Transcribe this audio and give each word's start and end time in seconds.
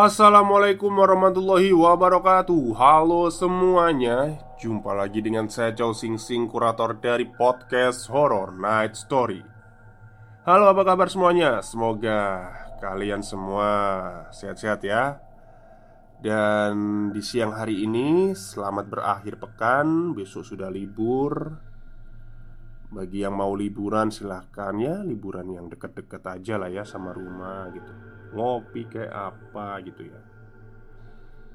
Assalamualaikum 0.00 0.88
warahmatullahi 0.96 1.76
wabarakatuh. 1.76 2.72
Halo 2.72 3.28
semuanya. 3.28 4.40
Jumpa 4.56 4.96
lagi 4.96 5.20
dengan 5.20 5.44
saya 5.52 5.76
Chow 5.76 5.92
Sing 5.92 6.16
Sing 6.16 6.48
Kurator 6.48 6.96
dari 6.96 7.28
podcast 7.28 8.08
Horror 8.08 8.48
Night 8.56 8.96
Story. 8.96 9.44
Halo 10.48 10.72
apa 10.72 10.88
kabar 10.88 11.12
semuanya? 11.12 11.60
Semoga 11.60 12.48
kalian 12.80 13.20
semua 13.20 13.68
sehat-sehat 14.32 14.80
ya. 14.88 15.20
Dan 16.16 17.12
di 17.12 17.20
siang 17.20 17.52
hari 17.52 17.84
ini 17.84 18.32
Selamat 18.32 18.88
berakhir 18.88 19.36
pekan. 19.36 20.16
Besok 20.16 20.48
sudah 20.48 20.72
libur. 20.72 21.60
Bagi 22.88 23.20
yang 23.20 23.36
mau 23.36 23.52
liburan 23.52 24.08
silahkan 24.08 24.72
ya. 24.80 25.04
Liburan 25.04 25.52
yang 25.52 25.68
deket-deket 25.68 26.24
aja 26.24 26.56
lah 26.56 26.72
ya 26.72 26.88
sama 26.88 27.12
rumah 27.12 27.68
gitu 27.76 28.09
ngopi 28.34 28.86
kayak 28.86 29.12
apa 29.12 29.80
gitu 29.86 30.08
ya. 30.10 30.20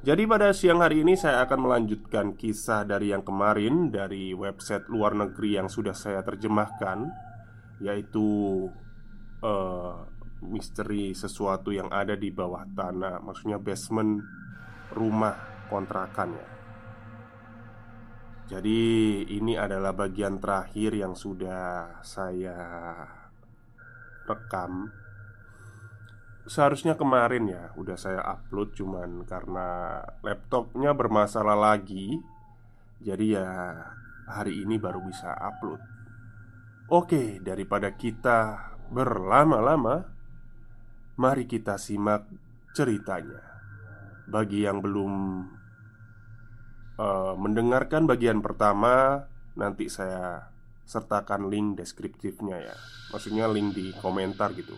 Jadi 0.05 0.29
pada 0.29 0.53
siang 0.53 0.85
hari 0.85 1.01
ini 1.01 1.17
saya 1.17 1.41
akan 1.49 1.65
melanjutkan 1.65 2.37
kisah 2.37 2.85
dari 2.85 3.09
yang 3.09 3.25
kemarin 3.25 3.89
dari 3.89 4.37
website 4.37 4.85
luar 4.85 5.17
negeri 5.17 5.57
yang 5.57 5.65
sudah 5.65 5.97
saya 5.97 6.21
terjemahkan 6.21 7.09
yaitu 7.81 8.69
uh, 9.41 10.05
misteri 10.45 11.17
sesuatu 11.17 11.73
yang 11.73 11.89
ada 11.89 12.13
di 12.13 12.29
bawah 12.29 12.69
tanah, 12.77 13.17
maksudnya 13.25 13.57
basement 13.57 14.21
rumah 14.93 15.65
kontrakan 15.73 16.37
ya. 16.37 16.47
Jadi 18.45 18.81
ini 19.25 19.57
adalah 19.57 19.89
bagian 19.97 20.37
terakhir 20.37 20.93
yang 20.93 21.17
sudah 21.17 21.97
saya 22.05 22.53
rekam 24.29 24.85
Seharusnya 26.45 26.93
kemarin 26.93 27.49
ya 27.49 27.73
udah 27.73 27.97
saya 27.97 28.21
upload 28.21 28.77
cuman 28.77 29.25
karena 29.25 29.97
laptopnya 30.21 30.93
bermasalah 30.93 31.57
lagi. 31.57 32.21
Jadi 33.01 33.33
ya 33.33 33.49
hari 34.29 34.61
ini 34.61 34.77
baru 34.77 35.01
bisa 35.01 35.33
upload. 35.33 35.81
Oke 36.93 37.41
daripada 37.41 37.97
kita 37.97 38.61
berlama-lama 38.93 40.05
Mari 41.15 41.47
kita 41.47 41.79
simak 41.79 42.27
ceritanya. 42.75 43.39
Bagi 44.27 44.67
yang 44.67 44.83
belum 44.83 45.13
uh, 46.99 47.33
mendengarkan 47.39 48.05
bagian 48.05 48.43
pertama 48.43 49.23
Nanti 49.55 49.87
saya 49.87 50.51
sertakan 50.83 51.47
link 51.47 51.79
deskriptifnya 51.79 52.59
ya. 52.59 52.75
Maksudnya 53.15 53.47
link 53.47 53.73
di 53.73 53.95
komentar 53.97 54.51
gitu 54.53 54.75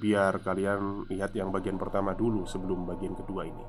Biar 0.00 0.40
kalian 0.40 1.04
lihat 1.12 1.36
yang 1.36 1.52
bagian 1.52 1.76
pertama 1.76 2.16
dulu 2.16 2.48
sebelum 2.48 2.88
bagian 2.88 3.12
kedua 3.12 3.44
ini. 3.44 3.66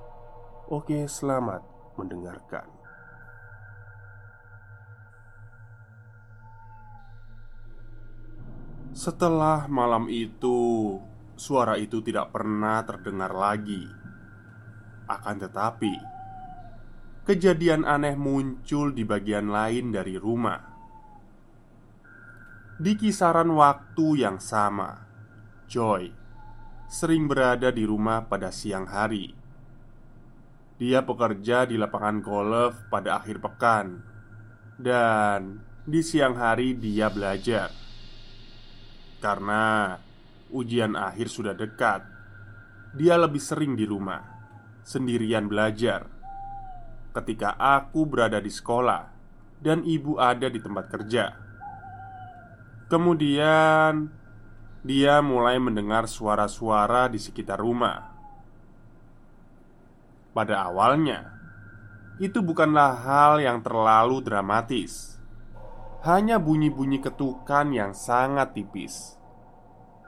Oke, 0.71 1.03
selamat 1.03 1.59
mendengarkan. 1.99 2.71
Setelah 8.95 9.67
malam 9.67 10.07
itu, 10.07 10.95
suara 11.35 11.75
itu 11.75 11.99
tidak 11.99 12.31
pernah 12.31 12.79
terdengar 12.87 13.35
lagi. 13.35 13.83
Akan 15.11 15.35
tetapi, 15.35 15.91
kejadian 17.27 17.83
aneh 17.83 18.15
muncul 18.15 18.95
di 18.95 19.03
bagian 19.03 19.51
lain 19.51 19.91
dari 19.91 20.15
rumah. 20.15 20.63
Di 22.79 22.95
kisaran 22.95 23.51
waktu 23.51 24.23
yang 24.23 24.39
sama, 24.39 24.95
Joy 25.67 26.20
sering 26.91 27.31
berada 27.31 27.71
di 27.71 27.87
rumah 27.87 28.27
pada 28.27 28.51
siang 28.51 28.83
hari. 28.91 29.31
Dia 30.75 30.99
bekerja 30.99 31.63
di 31.63 31.79
lapangan 31.79 32.19
golf 32.19 32.75
pada 32.91 33.23
akhir 33.23 33.39
pekan, 33.39 34.03
dan 34.75 35.63
di 35.87 36.03
siang 36.03 36.35
hari 36.35 36.75
dia 36.75 37.07
belajar 37.07 37.71
karena 39.21 39.95
ujian 40.49 40.97
akhir 40.97 41.29
sudah 41.29 41.53
dekat. 41.53 42.01
Dia 42.97 43.15
lebih 43.15 43.39
sering 43.39 43.77
di 43.77 43.87
rumah 43.87 44.19
sendirian 44.83 45.47
belajar. 45.47 46.09
Ketika 47.15 47.55
aku 47.55 48.03
berada 48.09 48.41
di 48.41 48.51
sekolah 48.51 49.07
dan 49.61 49.85
ibu 49.85 50.19
ada 50.19 50.49
di 50.51 50.59
tempat 50.59 50.91
kerja, 50.91 51.31
kemudian 52.91 54.11
dia 54.81 55.21
mulai 55.21 55.61
mendengar 55.61 56.09
suara-suara 56.09 57.05
di 57.05 57.21
sekitar 57.21 57.61
rumah. 57.61 58.09
Pada 60.33 60.65
awalnya, 60.65 61.37
itu 62.17 62.41
bukanlah 62.41 62.97
hal 63.05 63.33
yang 63.45 63.61
terlalu 63.61 64.25
dramatis, 64.25 65.21
hanya 66.01 66.41
bunyi-bunyi 66.41 66.97
ketukan 66.97 67.69
yang 67.69 67.93
sangat 67.93 68.57
tipis. 68.57 69.21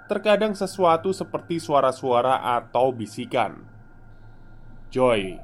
Terkadang 0.09 0.57
sesuatu 0.57 1.13
seperti 1.13 1.61
suara-suara 1.61 2.41
atau 2.57 2.89
bisikan. 2.89 3.69
Joy 4.89 5.37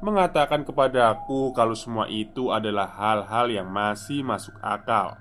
mengatakan 0.00 0.62
kepadaku 0.64 1.52
kalau 1.52 1.74
semua 1.76 2.08
itu 2.08 2.54
adalah 2.54 2.86
hal-hal 2.86 3.50
yang 3.50 3.68
masih 3.68 4.22
masuk 4.22 4.56
akal, 4.62 5.18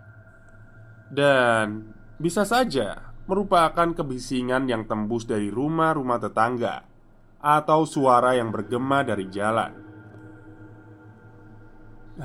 dan 1.10 1.92
bisa 2.22 2.46
saja 2.46 3.09
merupakan 3.30 3.94
kebisingan 3.94 4.66
yang 4.66 4.90
tembus 4.90 5.30
dari 5.30 5.54
rumah-rumah 5.54 6.18
tetangga 6.18 6.82
atau 7.38 7.86
suara 7.86 8.34
yang 8.34 8.50
bergema 8.50 9.06
dari 9.06 9.30
jalan. 9.30 9.70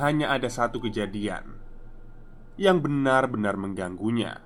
Hanya 0.00 0.32
ada 0.32 0.48
satu 0.48 0.80
kejadian 0.80 1.60
yang 2.56 2.80
benar-benar 2.80 3.60
mengganggunya, 3.60 4.40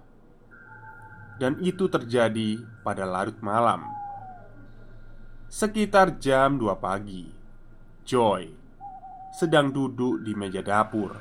dan 1.38 1.62
itu 1.62 1.86
terjadi 1.86 2.58
pada 2.82 3.06
larut 3.06 3.38
malam. 3.38 3.86
Sekitar 5.46 6.18
jam 6.18 6.58
2 6.58 6.74
pagi, 6.82 7.30
Joy 8.02 8.50
sedang 9.30 9.70
duduk 9.70 10.26
di 10.26 10.34
meja 10.34 10.60
dapur, 10.60 11.14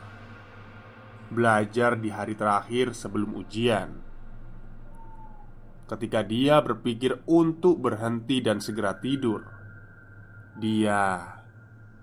belajar 1.30 1.94
di 1.94 2.10
hari 2.10 2.33
terakhir 2.33 2.98
sebelum 2.98 3.38
ujian 3.38 4.06
Ketika 5.88 6.19
dia 6.19 6.60
berpikir 6.60 7.24
untuk 7.31 7.80
berhenti 7.80 8.44
dan 8.44 8.60
segera 8.60 9.00
tidur, 9.00 9.48
dia 10.60 11.24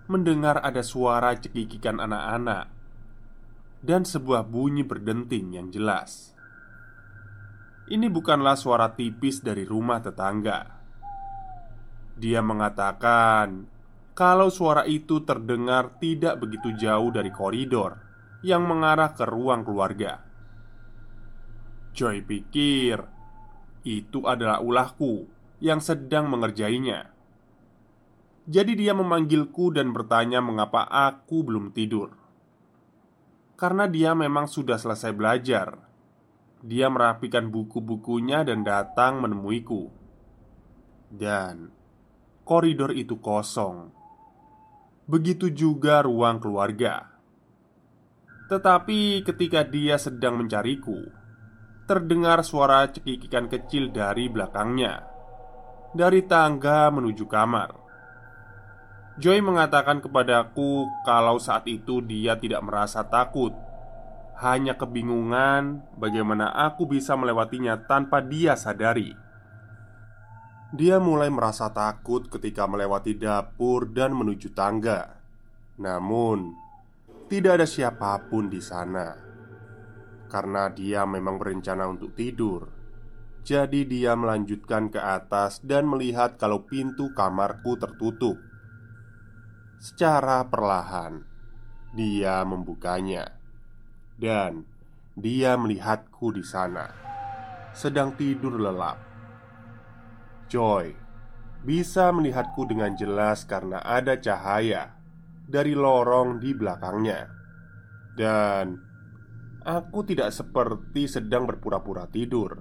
mendengar 0.08 0.64
ada 0.64 0.80
suara 0.80 1.36
cekikikan 1.36 2.00
anak-anak 2.00 2.72
dan 3.84 4.08
sebuah 4.08 4.48
bunyi 4.48 4.88
berdenting 4.88 5.52
yang 5.52 5.68
jelas. 5.68 6.32
Ini 7.84 8.08
bukanlah 8.08 8.56
suara 8.56 8.96
tipis 8.96 9.44
dari 9.44 9.68
rumah 9.68 10.00
tetangga. 10.00 10.64
Dia 12.16 12.40
mengatakan 12.40 13.68
kalau 14.16 14.48
suara 14.48 14.88
itu 14.88 15.20
terdengar 15.28 16.00
tidak 16.00 16.40
begitu 16.40 16.72
jauh 16.72 17.12
dari 17.12 17.28
koridor 17.28 18.00
yang 18.40 18.64
mengarah 18.64 19.12
ke 19.12 19.28
ruang 19.28 19.60
keluarga. 19.60 20.24
Joy 21.92 22.24
pikir 22.24 23.13
itu 23.84 24.24
adalah 24.24 24.64
ulahku 24.64 25.28
yang 25.60 25.78
sedang 25.78 26.32
mengerjainya. 26.32 27.12
Jadi 28.44 28.76
dia 28.76 28.92
memanggilku 28.92 29.72
dan 29.72 29.92
bertanya 29.92 30.44
mengapa 30.44 30.84
aku 30.84 31.44
belum 31.44 31.72
tidur. 31.72 32.12
Karena 33.56 33.88
dia 33.88 34.12
memang 34.12 34.44
sudah 34.44 34.76
selesai 34.76 35.16
belajar. 35.16 35.80
Dia 36.60 36.92
merapikan 36.92 37.48
buku-bukunya 37.48 38.44
dan 38.44 38.64
datang 38.64 39.24
menemuiku. 39.24 39.88
Dan 41.08 41.72
koridor 42.44 42.92
itu 42.92 43.16
kosong. 43.20 43.88
Begitu 45.08 45.52
juga 45.52 46.04
ruang 46.04 46.40
keluarga. 46.40 47.14
Tetapi 48.48 49.24
ketika 49.24 49.64
dia 49.64 49.96
sedang 49.96 50.36
mencariku, 50.36 51.23
terdengar 51.84 52.40
suara 52.40 52.88
cekikikan 52.88 53.52
kecil 53.52 53.92
dari 53.92 54.32
belakangnya, 54.32 55.04
dari 55.92 56.24
tangga 56.24 56.88
menuju 56.88 57.28
kamar. 57.28 57.70
Joy 59.20 59.44
mengatakan 59.44 60.00
kepadaku 60.02 60.90
kalau 61.04 61.38
saat 61.38 61.68
itu 61.70 62.02
dia 62.02 62.34
tidak 62.40 62.64
merasa 62.66 63.04
takut, 63.06 63.54
hanya 64.40 64.74
kebingungan 64.74 65.84
bagaimana 65.94 66.50
aku 66.50 66.88
bisa 66.88 67.14
melewatinya 67.14 67.78
tanpa 67.84 68.24
dia 68.24 68.58
sadari. 68.58 69.14
Dia 70.74 70.98
mulai 70.98 71.30
merasa 71.30 71.70
takut 71.70 72.26
ketika 72.26 72.66
melewati 72.66 73.14
dapur 73.14 73.86
dan 73.86 74.10
menuju 74.10 74.50
tangga. 74.50 75.22
Namun, 75.78 76.50
tidak 77.30 77.62
ada 77.62 77.66
siapa 77.68 78.18
pun 78.26 78.50
di 78.50 78.58
sana 78.58 79.23
karena 80.34 80.66
dia 80.74 81.06
memang 81.06 81.38
berencana 81.38 81.86
untuk 81.86 82.18
tidur. 82.18 82.66
Jadi, 83.46 83.86
dia 83.86 84.18
melanjutkan 84.18 84.90
ke 84.90 84.98
atas 84.98 85.62
dan 85.62 85.86
melihat 85.86 86.34
kalau 86.34 86.66
pintu 86.66 87.14
kamarku 87.14 87.78
tertutup. 87.78 88.34
Secara 89.78 90.42
perlahan, 90.48 91.22
dia 91.94 92.42
membukanya, 92.42 93.30
dan 94.18 94.66
dia 95.14 95.54
melihatku 95.54 96.34
di 96.34 96.42
sana 96.42 96.90
sedang 97.70 98.16
tidur 98.18 98.58
lelap. 98.58 98.98
Joy 100.50 100.94
bisa 101.62 102.10
melihatku 102.10 102.64
dengan 102.66 102.96
jelas 102.98 103.46
karena 103.46 103.82
ada 103.82 104.16
cahaya 104.18 104.94
dari 105.44 105.76
lorong 105.76 106.40
di 106.40 106.56
belakangnya, 106.56 107.28
dan 108.16 108.93
aku 109.64 110.04
tidak 110.04 110.30
seperti 110.30 111.08
sedang 111.08 111.48
berpura-pura 111.48 112.04
tidur. 112.06 112.60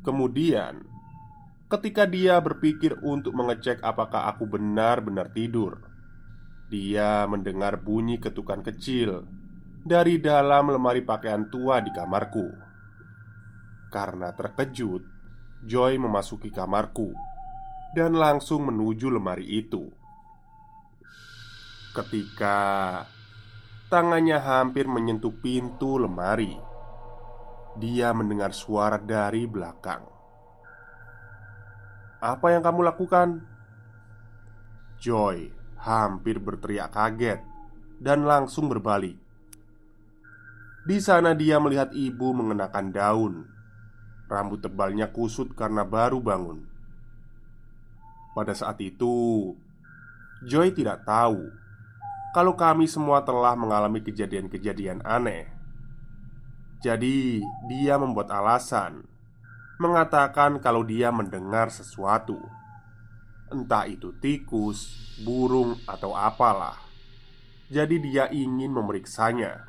Kemudian, 0.00 0.80
ketika 1.68 2.08
dia 2.08 2.40
berpikir 2.40 2.96
untuk 3.04 3.36
mengecek 3.36 3.84
apakah 3.84 4.32
aku 4.32 4.48
benar-benar 4.48 5.28
tidur, 5.36 5.84
dia 6.72 7.28
mendengar 7.28 7.84
bunyi 7.84 8.16
ketukan 8.16 8.64
kecil 8.64 9.28
dari 9.84 10.16
dalam 10.16 10.72
lemari 10.72 11.04
pakaian 11.04 11.52
tua 11.52 11.84
di 11.84 11.92
kamarku. 11.92 12.48
Karena 13.92 14.32
terkejut, 14.32 15.04
Joy 15.68 16.00
memasuki 16.00 16.48
kamarku 16.48 17.12
dan 17.92 18.16
langsung 18.16 18.64
menuju 18.72 19.12
lemari 19.12 19.44
itu. 19.44 19.92
Ketika 21.92 22.56
tangannya 23.90 24.38
hampir 24.38 24.86
menyentuh 24.86 25.34
pintu 25.42 25.98
lemari, 25.98 26.54
dia 27.76 28.14
mendengar 28.14 28.54
suara 28.54 28.96
dari 28.96 29.44
belakang. 29.50 30.06
"Apa 32.22 32.54
yang 32.54 32.62
kamu 32.62 32.80
lakukan?" 32.86 33.42
Joy 35.02 35.50
hampir 35.80 36.38
berteriak 36.38 36.94
kaget 36.94 37.40
dan 37.98 38.22
langsung 38.24 38.70
berbalik. 38.70 39.18
Di 40.86 40.96
sana 41.02 41.34
dia 41.34 41.60
melihat 41.60 41.92
ibu 41.92 42.32
mengenakan 42.32 42.86
daun 42.88 43.34
Rambut 44.30 44.62
tebalnya 44.62 45.10
kusut 45.10 45.58
karena 45.58 45.82
baru 45.82 46.22
bangun. 46.22 46.62
Pada 48.30 48.54
saat 48.54 48.78
itu, 48.78 49.50
Joy 50.46 50.70
tidak 50.70 51.02
tahu 51.02 51.50
kalau 52.30 52.54
kami 52.54 52.86
semua 52.86 53.22
telah 53.26 53.58
mengalami 53.58 54.00
kejadian-kejadian 54.04 55.02
aneh. 55.02 55.50
Jadi, 56.80 57.44
dia 57.68 58.00
membuat 58.00 58.32
alasan 58.32 59.04
mengatakan 59.76 60.60
kalau 60.60 60.84
dia 60.84 61.12
mendengar 61.12 61.68
sesuatu, 61.68 62.40
entah 63.52 63.84
itu 63.84 64.16
tikus, 64.20 64.88
burung, 65.24 65.76
atau 65.84 66.16
apalah. 66.16 66.76
Jadi, 67.68 68.00
dia 68.00 68.32
ingin 68.32 68.72
memeriksanya. 68.72 69.68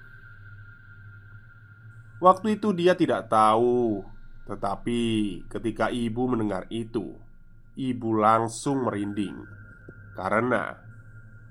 Waktu 2.24 2.62
itu, 2.62 2.72
dia 2.72 2.96
tidak 2.96 3.28
tahu 3.28 4.06
tetapi 4.52 5.00
ketika 5.48 5.88
ibu 5.88 6.28
mendengar 6.28 6.68
itu, 6.68 7.16
ibu 7.80 8.10
langsung 8.18 8.84
merinding 8.84 9.48
karena 10.18 10.76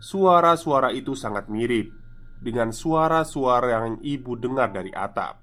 suara-suara 0.00 0.90
itu 0.90 1.12
sangat 1.14 1.46
mirip 1.46 1.92
dengan 2.40 2.72
suara-suara 2.72 3.68
yang 3.68 4.00
ibu 4.00 4.34
dengar 4.34 4.72
dari 4.72 4.90
atap. 4.90 5.38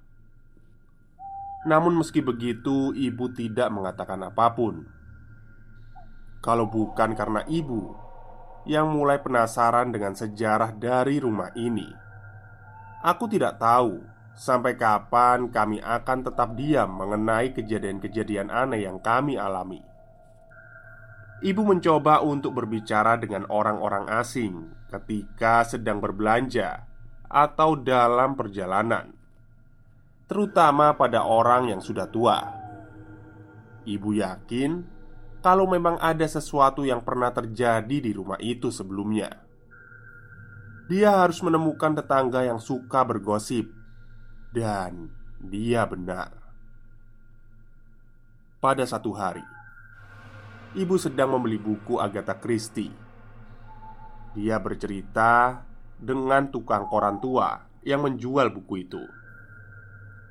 Namun, 1.70 2.02
meski 2.02 2.20
begitu, 2.20 2.92
ibu 2.92 3.30
tidak 3.32 3.70
mengatakan 3.70 4.28
apa 4.28 4.52
pun. 4.52 4.84
Kalau 6.42 6.66
bukan 6.68 7.14
karena 7.14 7.46
ibu 7.46 7.94
yang 8.68 8.92
mulai 8.92 9.22
penasaran 9.22 9.94
dengan 9.94 10.18
sejarah 10.18 10.74
dari 10.76 11.22
rumah 11.22 11.54
ini, 11.56 11.88
aku 13.04 13.30
tidak 13.30 13.60
tahu 13.62 14.18
Sampai 14.38 14.78
kapan 14.78 15.50
kami 15.50 15.82
akan 15.82 16.30
tetap 16.30 16.54
diam 16.54 16.94
mengenai 16.94 17.58
kejadian-kejadian 17.58 18.54
aneh 18.54 18.86
yang 18.86 19.02
kami 19.02 19.34
alami? 19.34 19.82
Ibu 21.38 21.62
mencoba 21.70 22.26
untuk 22.26 22.58
berbicara 22.58 23.14
dengan 23.22 23.46
orang-orang 23.54 24.10
asing 24.10 24.74
ketika 24.90 25.62
sedang 25.62 26.02
berbelanja 26.02 26.90
atau 27.30 27.78
dalam 27.78 28.34
perjalanan, 28.34 29.14
terutama 30.26 30.98
pada 30.98 31.22
orang 31.22 31.70
yang 31.70 31.82
sudah 31.84 32.10
tua. 32.10 32.42
Ibu 33.86 34.18
yakin 34.18 34.72
kalau 35.46 35.70
memang 35.70 36.02
ada 36.02 36.26
sesuatu 36.26 36.82
yang 36.82 37.06
pernah 37.06 37.30
terjadi 37.30 37.98
di 38.02 38.12
rumah 38.18 38.42
itu 38.42 38.74
sebelumnya, 38.74 39.30
dia 40.90 41.22
harus 41.22 41.38
menemukan 41.46 42.02
tetangga 42.02 42.50
yang 42.50 42.58
suka 42.58 43.06
bergosip 43.06 43.70
dan 44.58 45.14
dia 45.38 45.86
benar. 45.86 46.34
Pada 48.58 48.82
satu 48.90 49.14
hari, 49.14 49.46
ibu 50.78 50.94
sedang 51.02 51.34
membeli 51.34 51.58
buku 51.58 51.98
Agatha 51.98 52.38
Christie. 52.38 52.94
Dia 54.38 54.62
bercerita 54.62 55.66
dengan 55.98 56.54
tukang 56.54 56.86
koran 56.86 57.18
tua 57.18 57.66
yang 57.82 58.06
menjual 58.06 58.54
buku 58.54 58.86
itu, 58.86 59.02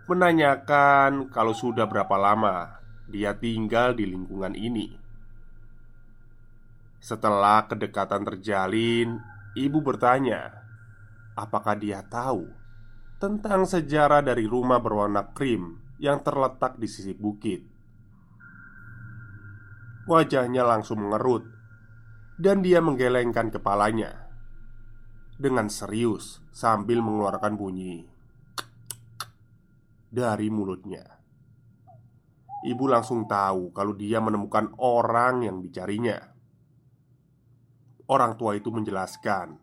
menanyakan 0.06 1.34
kalau 1.34 1.50
sudah 1.50 1.90
berapa 1.90 2.14
lama 2.14 2.78
dia 3.10 3.34
tinggal 3.34 3.98
di 3.98 4.06
lingkungan 4.06 4.54
ini. 4.54 4.94
Setelah 7.02 7.66
kedekatan 7.66 8.22
terjalin, 8.22 9.18
ibu 9.58 9.78
bertanya, 9.82 10.62
apakah 11.34 11.74
dia 11.74 12.06
tahu 12.06 12.46
tentang 13.18 13.66
sejarah 13.66 14.22
dari 14.22 14.46
rumah 14.46 14.78
berwarna 14.78 15.26
krim 15.34 15.82
yang 15.98 16.22
terletak 16.22 16.78
di 16.78 16.86
sisi 16.86 17.14
bukit. 17.14 17.75
Wajahnya 20.06 20.62
langsung 20.62 21.02
mengerut, 21.02 21.42
dan 22.38 22.62
dia 22.62 22.78
menggelengkan 22.78 23.50
kepalanya 23.50 24.30
dengan 25.34 25.66
serius 25.66 26.40
sambil 26.54 27.02
mengeluarkan 27.02 27.58
bunyi 27.58 28.06
dari 30.06 30.48
mulutnya. 30.48 31.04
Ibu 32.66 32.84
langsung 32.88 33.28
tahu 33.28 33.70
kalau 33.74 33.92
dia 33.92 34.22
menemukan 34.22 34.72
orang 34.80 35.44
yang 35.44 35.58
dicarinya. 35.60 36.18
Orang 38.06 38.38
tua 38.38 38.54
itu 38.54 38.70
menjelaskan 38.70 39.58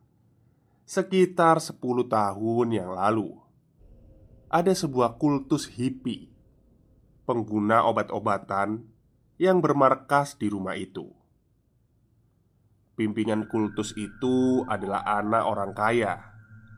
sekitar 0.83 1.63
10 1.63 1.79
tahun 2.12 2.67
yang 2.75 2.91
lalu 2.91 3.31
ada 4.51 4.75
sebuah 4.75 5.15
kultus 5.15 5.71
hippie 5.73 6.29
pengguna 7.23 7.88
obat-obatan 7.88 8.92
yang 9.43 9.59
bermarkas 9.59 10.39
di 10.39 10.47
rumah 10.47 10.79
itu. 10.79 11.03
Pimpinan 12.95 13.51
kultus 13.51 13.91
itu 14.00 14.63
adalah 14.63 15.03
anak 15.03 15.43
orang 15.43 15.71
kaya 15.75 16.13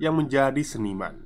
yang 0.01 0.17
menjadi 0.17 0.65
seniman. 0.65 1.22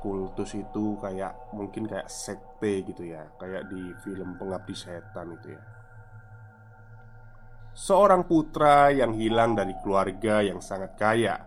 kultus 0.00 0.56
itu 0.56 0.96
kayak 0.96 1.52
mungkin 1.52 1.84
kayak 1.84 2.08
sekte 2.08 2.88
gitu 2.88 3.04
ya, 3.04 3.20
kayak 3.36 3.68
di 3.68 3.92
film 4.00 4.32
Pengabdi 4.40 4.72
Setan 4.72 5.36
itu 5.36 5.52
ya. 5.52 5.60
Seorang 7.76 8.24
putra 8.24 8.88
yang 8.96 9.12
hilang 9.12 9.52
dari 9.52 9.76
keluarga 9.84 10.40
yang 10.40 10.64
sangat 10.64 10.96
kaya. 10.96 11.44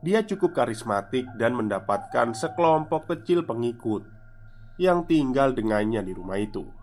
Dia 0.00 0.24
cukup 0.24 0.56
karismatik 0.56 1.28
dan 1.36 1.52
mendapatkan 1.52 2.32
sekelompok 2.32 3.12
kecil 3.12 3.44
pengikut 3.44 4.08
yang 4.80 5.04
tinggal 5.04 5.52
dengannya 5.52 6.00
di 6.00 6.16
rumah 6.16 6.40
itu. 6.40 6.77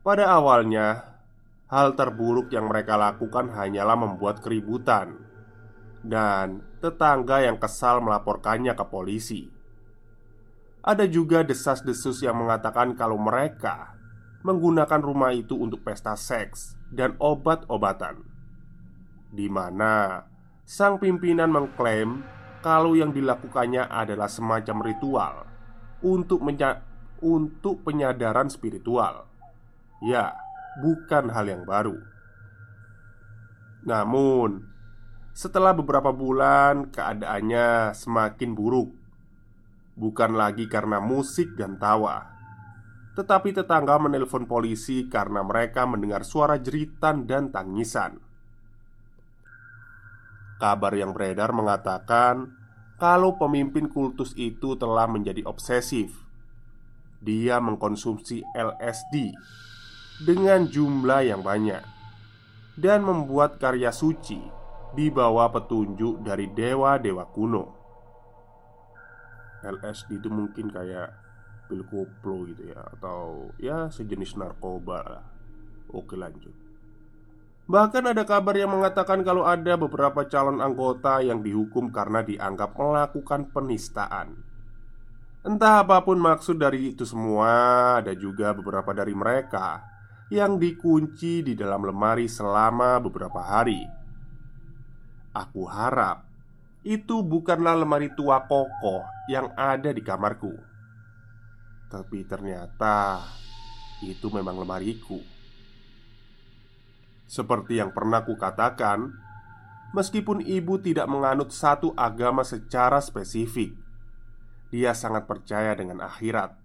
Pada 0.00 0.32
awalnya, 0.32 1.20
hal 1.68 1.92
terburuk 1.92 2.48
yang 2.50 2.72
mereka 2.72 2.96
lakukan 2.96 3.52
hanyalah 3.52 4.00
membuat 4.00 4.40
keributan 4.40 5.28
dan 6.00 6.64
tetangga 6.80 7.44
yang 7.44 7.60
kesal 7.60 8.00
melaporkannya 8.00 8.72
ke 8.72 8.84
polisi. 8.88 9.52
Ada 10.80 11.04
juga 11.04 11.44
desas-desus 11.44 12.24
yang 12.24 12.40
mengatakan 12.40 12.96
kalau 12.96 13.20
mereka 13.20 13.92
menggunakan 14.40 15.04
rumah 15.04 15.36
itu 15.36 15.52
untuk 15.52 15.84
pesta 15.84 16.16
seks 16.16 16.80
dan 16.88 17.12
obat-obatan, 17.20 18.24
di 19.28 19.52
mana 19.52 20.24
sang 20.64 20.96
pimpinan 20.96 21.52
mengklaim 21.52 22.24
kalau 22.64 22.96
yang 22.96 23.12
dilakukannya 23.12 23.84
adalah 23.84 24.32
semacam 24.32 24.76
ritual 24.80 25.34
untuk 26.00 26.40
untuk 27.20 27.84
penyadaran 27.84 28.48
spiritual. 28.48 29.29
Ya, 30.00 30.32
bukan 30.80 31.28
hal 31.28 31.44
yang 31.44 31.68
baru. 31.68 32.00
Namun, 33.84 34.64
setelah 35.36 35.76
beberapa 35.76 36.12
bulan, 36.12 36.88
keadaannya 36.92 37.92
semakin 37.92 38.56
buruk. 38.56 38.92
Bukan 40.00 40.32
lagi 40.32 40.64
karena 40.64 40.96
musik 40.96 41.52
dan 41.60 41.76
tawa, 41.76 42.24
tetapi 43.12 43.52
tetangga 43.52 44.00
menelpon 44.00 44.48
polisi 44.48 45.04
karena 45.12 45.44
mereka 45.44 45.84
mendengar 45.84 46.24
suara 46.24 46.56
jeritan 46.56 47.28
dan 47.28 47.52
tangisan. 47.52 48.16
Kabar 50.56 50.92
yang 50.96 51.12
beredar 51.12 51.52
mengatakan 51.52 52.56
kalau 52.96 53.36
pemimpin 53.36 53.92
kultus 53.92 54.32
itu 54.40 54.76
telah 54.80 55.04
menjadi 55.04 55.44
obsesif. 55.44 56.16
Dia 57.20 57.60
mengkonsumsi 57.60 58.40
LSD 58.56 59.36
dengan 60.20 60.68
jumlah 60.68 61.24
yang 61.24 61.40
banyak 61.40 61.80
dan 62.76 63.00
membuat 63.00 63.56
karya 63.56 63.88
suci 63.88 64.40
di 64.92 65.06
bawah 65.08 65.48
petunjuk 65.48 66.20
dari 66.20 66.50
dewa-dewa 66.52 67.24
kuno. 67.32 67.64
LSD 69.60 70.20
itu 70.20 70.28
mungkin 70.32 70.72
kayak 70.72 71.08
pil 71.68 71.84
koplo 71.84 72.48
gitu 72.48 72.72
ya 72.72 72.80
atau 72.96 73.52
ya 73.60 73.92
sejenis 73.92 74.36
narkoba. 74.36 75.24
Oke 75.92 76.16
lanjut. 76.16 76.52
Bahkan 77.70 78.02
ada 78.10 78.26
kabar 78.26 78.56
yang 78.56 78.74
mengatakan 78.74 79.22
kalau 79.22 79.46
ada 79.46 79.78
beberapa 79.78 80.26
calon 80.26 80.58
anggota 80.58 81.22
yang 81.22 81.38
dihukum 81.44 81.94
karena 81.94 82.24
dianggap 82.26 82.74
melakukan 82.74 83.46
penistaan. 83.54 84.42
Entah 85.46 85.86
apa 85.86 86.02
pun 86.02 86.18
maksud 86.18 86.58
dari 86.58 86.92
itu 86.92 87.06
semua, 87.06 87.96
ada 88.02 88.12
juga 88.12 88.52
beberapa 88.52 88.90
dari 88.92 89.14
mereka 89.14 89.89
yang 90.30 90.56
dikunci 90.56 91.42
di 91.42 91.58
dalam 91.58 91.82
lemari 91.84 92.30
selama 92.30 93.02
beberapa 93.02 93.42
hari 93.42 94.00
Aku 95.30 95.62
harap 95.70 96.26
itu 96.82 97.22
bukanlah 97.22 97.78
lemari 97.78 98.10
tua 98.18 98.50
kokoh 98.50 99.06
yang 99.30 99.54
ada 99.54 99.94
di 99.94 100.02
kamarku. 100.02 100.50
Tapi 101.86 102.26
ternyata 102.26 103.22
itu 104.02 104.26
memang 104.32 104.58
lemariku. 104.58 105.22
Seperti 107.30 107.78
yang 107.78 107.94
pernah 107.94 108.26
kukatakan, 108.26 109.06
meskipun 109.94 110.42
ibu 110.42 110.82
tidak 110.82 111.06
menganut 111.06 111.54
satu 111.54 111.94
agama 111.94 112.42
secara 112.42 112.98
spesifik, 112.98 113.70
dia 114.74 114.96
sangat 114.98 115.30
percaya 115.30 115.78
dengan 115.78 116.02
akhirat. 116.02 116.58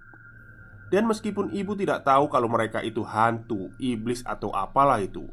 Dan 0.93 1.09
meskipun 1.09 1.49
ibu 1.51 1.73
tidak 1.73 2.05
tahu 2.05 2.29
kalau 2.29 2.45
mereka 2.45 2.79
itu 2.79 3.01
hantu, 3.01 3.73
iblis, 3.81 4.21
atau 4.21 4.53
apalah 4.53 5.01
itu, 5.01 5.25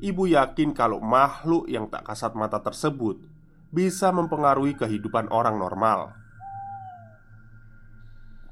Ibu 0.00 0.32
yakin 0.32 0.72
kalau 0.72 0.96
makhluk 0.96 1.68
yang 1.68 1.84
tak 1.92 2.08
kasat 2.08 2.32
mata 2.32 2.56
tersebut 2.64 3.20
bisa 3.68 4.08
mempengaruhi 4.08 4.72
kehidupan 4.72 5.28
orang 5.28 5.60
normal. 5.60 6.16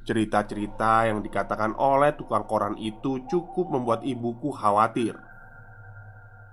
Cerita-cerita 0.04 1.08
yang 1.08 1.24
dikatakan 1.24 1.72
oleh 1.72 2.12
tukang 2.20 2.44
koran 2.44 2.76
itu 2.76 3.24
cukup 3.32 3.72
membuat 3.72 4.04
ibuku 4.04 4.52
khawatir. 4.52 5.16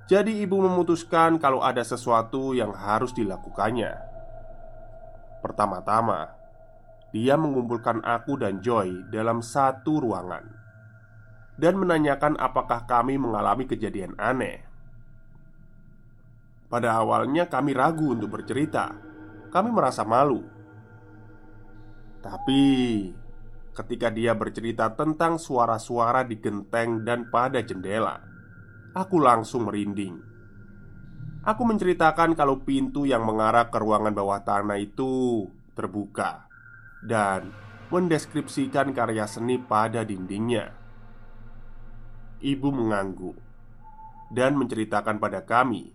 Jadi, 0.07 0.47
ibu 0.47 0.63
memutuskan 0.63 1.43
kalau 1.43 1.59
ada 1.59 1.83
sesuatu 1.83 2.55
yang 2.55 2.71
harus 2.71 3.11
dilakukannya. 3.11 3.99
Pertama-tama, 5.43 6.34
dia 7.15 7.39
mengumpulkan 7.39 8.03
aku 8.03 8.35
dan 8.35 8.59
Joy 8.59 9.07
dalam 9.07 9.39
satu 9.39 10.03
ruangan 10.03 10.43
dan 11.55 11.79
menanyakan 11.79 12.35
apakah 12.35 12.83
kami 12.83 13.15
mengalami 13.15 13.63
kejadian 13.63 14.19
aneh. 14.19 14.59
Pada 16.67 16.99
awalnya 16.99 17.47
kami 17.47 17.71
ragu 17.71 18.11
untuk 18.11 18.35
bercerita. 18.35 18.91
Kami 19.47 19.71
merasa 19.71 20.03
malu. 20.03 20.43
Tapi 22.19 22.63
ketika 23.71 24.11
dia 24.11 24.35
bercerita 24.35 24.91
tentang 24.91 25.39
suara-suara 25.39 26.27
di 26.27 26.35
genteng 26.43 27.07
dan 27.07 27.31
pada 27.31 27.63
jendela 27.63 28.19
Aku 28.95 29.23
langsung 29.23 29.71
merinding. 29.71 30.19
Aku 31.47 31.63
menceritakan 31.63 32.35
kalau 32.35 32.63
pintu 32.63 33.07
yang 33.07 33.23
mengarah 33.23 33.71
ke 33.71 33.77
ruangan 33.79 34.11
bawah 34.11 34.43
tanah 34.43 34.79
itu 34.79 35.43
terbuka 35.75 36.54
Dan 37.05 37.53
mendeskripsikan 37.93 38.89
karya 38.97 39.29
seni 39.29 39.61
pada 39.61 40.01
dindingnya 40.01 40.73
Ibu 42.41 42.69
mengangguk 42.69 43.37
dan 44.29 44.53
menceritakan 44.59 45.17
pada 45.21 45.45
kami 45.45 45.93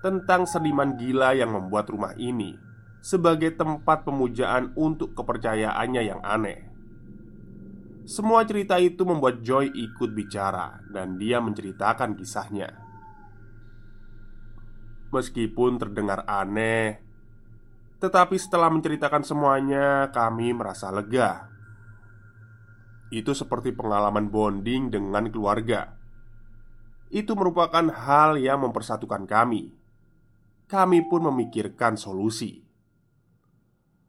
tentang 0.00 0.48
seniman 0.48 0.94
gila 0.96 1.34
yang 1.34 1.50
membuat 1.52 1.90
rumah 1.90 2.14
ini 2.16 2.56
sebagai 3.02 3.52
tempat 3.58 4.06
pemujaan 4.06 4.70
untuk 4.78 5.12
kepercayaannya 5.18 6.02
yang 6.06 6.22
aneh. 6.22 6.64
Semua 8.06 8.46
cerita 8.46 8.78
itu 8.78 9.02
membuat 9.02 9.42
Joy 9.42 9.70
ikut 9.70 10.10
bicara, 10.10 10.82
dan 10.90 11.18
dia 11.18 11.38
menceritakan 11.38 12.18
kisahnya. 12.18 12.70
Meskipun 15.14 15.78
terdengar 15.78 16.26
aneh, 16.26 16.98
tetapi 18.02 18.34
setelah 18.34 18.66
menceritakan 18.74 19.22
semuanya, 19.22 20.10
kami 20.10 20.50
merasa 20.50 20.90
lega. 20.90 21.46
Itu 23.14 23.30
seperti 23.38 23.70
pengalaman 23.70 24.26
bonding 24.26 24.90
dengan 24.90 25.30
keluarga. 25.30 25.94
Itu 27.14 27.38
merupakan 27.38 27.86
hal 27.86 28.42
yang 28.42 28.66
mempersatukan 28.66 29.30
kami 29.30 29.82
kami 30.72 31.04
pun 31.04 31.28
memikirkan 31.28 32.00
solusi. 32.00 32.64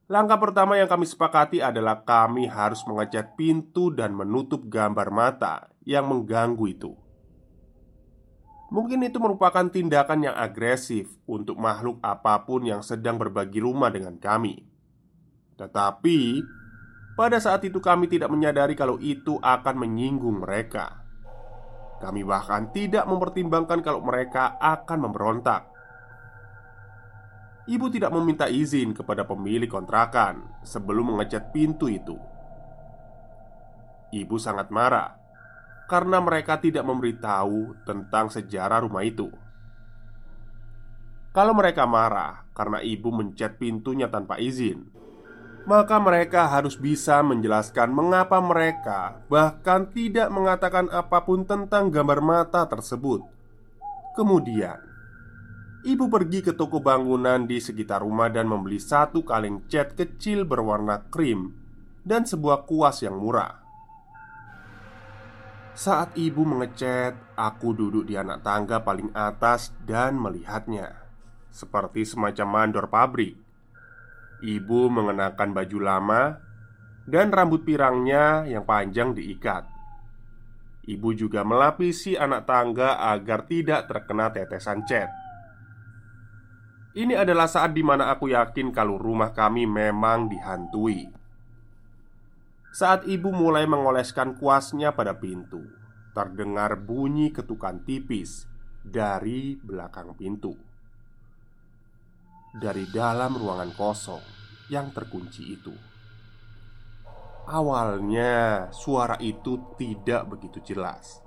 Langkah 0.08 0.40
pertama 0.40 0.80
yang 0.80 0.88
kami 0.88 1.04
sepakati 1.04 1.60
adalah 1.60 2.08
kami 2.08 2.48
harus 2.48 2.80
mengecat 2.88 3.36
pintu 3.36 3.92
dan 3.92 4.16
menutup 4.16 4.64
gambar 4.72 5.12
mata 5.12 5.68
yang 5.84 6.08
mengganggu 6.08 6.64
itu. 6.72 6.96
Mungkin 8.74 9.06
itu 9.06 9.22
merupakan 9.22 9.70
tindakan 9.70 10.26
yang 10.26 10.34
agresif 10.34 11.06
untuk 11.30 11.62
makhluk 11.62 12.02
apa 12.02 12.42
pun 12.42 12.66
yang 12.66 12.82
sedang 12.82 13.22
berbagi 13.22 13.62
rumah 13.62 13.94
dengan 13.94 14.18
kami. 14.18 14.66
Tetapi 15.62 16.42
pada 17.14 17.38
saat 17.38 17.62
itu 17.70 17.78
kami 17.78 18.10
tidak 18.10 18.34
menyadari 18.34 18.74
kalau 18.74 18.98
itu 18.98 19.38
akan 19.38 19.78
menyinggung 19.78 20.42
mereka. 20.42 21.06
Kami 22.02 22.26
bahkan 22.26 22.74
tidak 22.74 23.06
mempertimbangkan 23.06 23.86
kalau 23.86 24.02
mereka 24.02 24.58
akan 24.58 25.06
memberontak. 25.06 25.70
Ibu 27.70 27.94
tidak 27.94 28.10
meminta 28.10 28.50
izin 28.50 28.98
kepada 28.98 29.22
pemilik 29.22 29.70
kontrakan 29.70 30.66
sebelum 30.66 31.14
mengecat 31.14 31.54
pintu 31.54 31.94
itu. 31.94 32.18
Ibu 34.10 34.36
sangat 34.42 34.74
marah 34.74 35.23
karena 35.94 36.18
mereka 36.18 36.58
tidak 36.58 36.82
memberitahu 36.90 37.86
tentang 37.86 38.34
sejarah 38.34 38.82
rumah 38.82 39.06
itu. 39.06 39.30
Kalau 41.30 41.54
mereka 41.54 41.86
marah 41.86 42.50
karena 42.58 42.82
ibu 42.82 43.14
mencat 43.14 43.62
pintunya 43.62 44.10
tanpa 44.10 44.42
izin, 44.42 44.90
maka 45.70 46.02
mereka 46.02 46.50
harus 46.50 46.74
bisa 46.74 47.22
menjelaskan 47.22 47.94
mengapa 47.94 48.42
mereka 48.42 49.22
bahkan 49.30 49.86
tidak 49.94 50.34
mengatakan 50.34 50.90
apa 50.90 51.22
pun 51.22 51.46
tentang 51.46 51.94
gambar 51.94 52.26
mata 52.26 52.66
tersebut. 52.66 53.22
Kemudian, 54.18 54.82
Ibu 55.84 56.08
pergi 56.08 56.40
ke 56.40 56.56
toko 56.56 56.80
bangunan 56.80 57.44
di 57.44 57.60
sekitar 57.60 58.08
rumah 58.08 58.32
dan 58.32 58.48
membeli 58.48 58.80
satu 58.80 59.20
kaleng 59.28 59.68
cat 59.68 60.00
kecil 60.00 60.48
berwarna 60.48 61.12
krim 61.12 61.52
dan 62.08 62.24
sebuah 62.24 62.64
kuas 62.64 63.04
yang 63.04 63.20
murah. 63.20 63.63
Saat 65.74 66.14
ibu 66.22 66.46
mengecat, 66.46 67.34
aku 67.34 67.74
duduk 67.74 68.06
di 68.06 68.14
anak 68.14 68.46
tangga 68.46 68.86
paling 68.86 69.10
atas 69.18 69.74
dan 69.82 70.22
melihatnya. 70.22 70.94
Seperti 71.50 72.06
semacam 72.06 72.48
mandor 72.50 72.86
pabrik. 72.94 73.34
Ibu 74.44 74.92
mengenakan 74.92 75.56
baju 75.56 75.80
lama 75.80 76.22
Dan 77.08 77.32
rambut 77.32 77.64
pirangnya 77.64 78.44
yang 78.44 78.68
panjang 78.70 79.18
diikat. 79.18 79.66
Ibu 80.84 81.10
juga 81.18 81.42
melapisi 81.48 82.14
anak 82.20 82.46
tangga 82.46 83.00
agar 83.00 83.48
tidak 83.48 83.88
terkena 83.88 84.36
tetesan 84.36 84.84
cat 84.84 85.08
Ini 86.92 87.24
adalah 87.24 87.48
saat 87.48 87.72
di 87.72 87.80
mana 87.80 88.12
aku 88.12 88.36
yakin 88.36 88.76
kalau 88.76 89.00
rumah 89.00 89.32
kami 89.32 89.64
memang 89.64 90.28
dihantui 90.28 91.23
saat 92.74 93.06
ibu 93.06 93.30
mulai 93.30 93.70
mengoleskan 93.70 94.34
kuasnya 94.34 94.98
pada 94.98 95.14
pintu, 95.14 95.62
terdengar 96.18 96.74
bunyi 96.82 97.30
ketukan 97.30 97.86
tipis 97.86 98.50
dari 98.82 99.54
belakang 99.62 100.18
pintu. 100.18 100.58
Dari 102.58 102.90
dalam 102.90 103.38
ruangan 103.38 103.78
kosong 103.78 104.26
yang 104.74 104.90
terkunci 104.90 105.54
itu, 105.54 105.74
awalnya 107.46 108.66
suara 108.74 109.22
itu 109.22 109.78
tidak 109.78 110.34
begitu 110.34 110.74
jelas. 110.74 111.22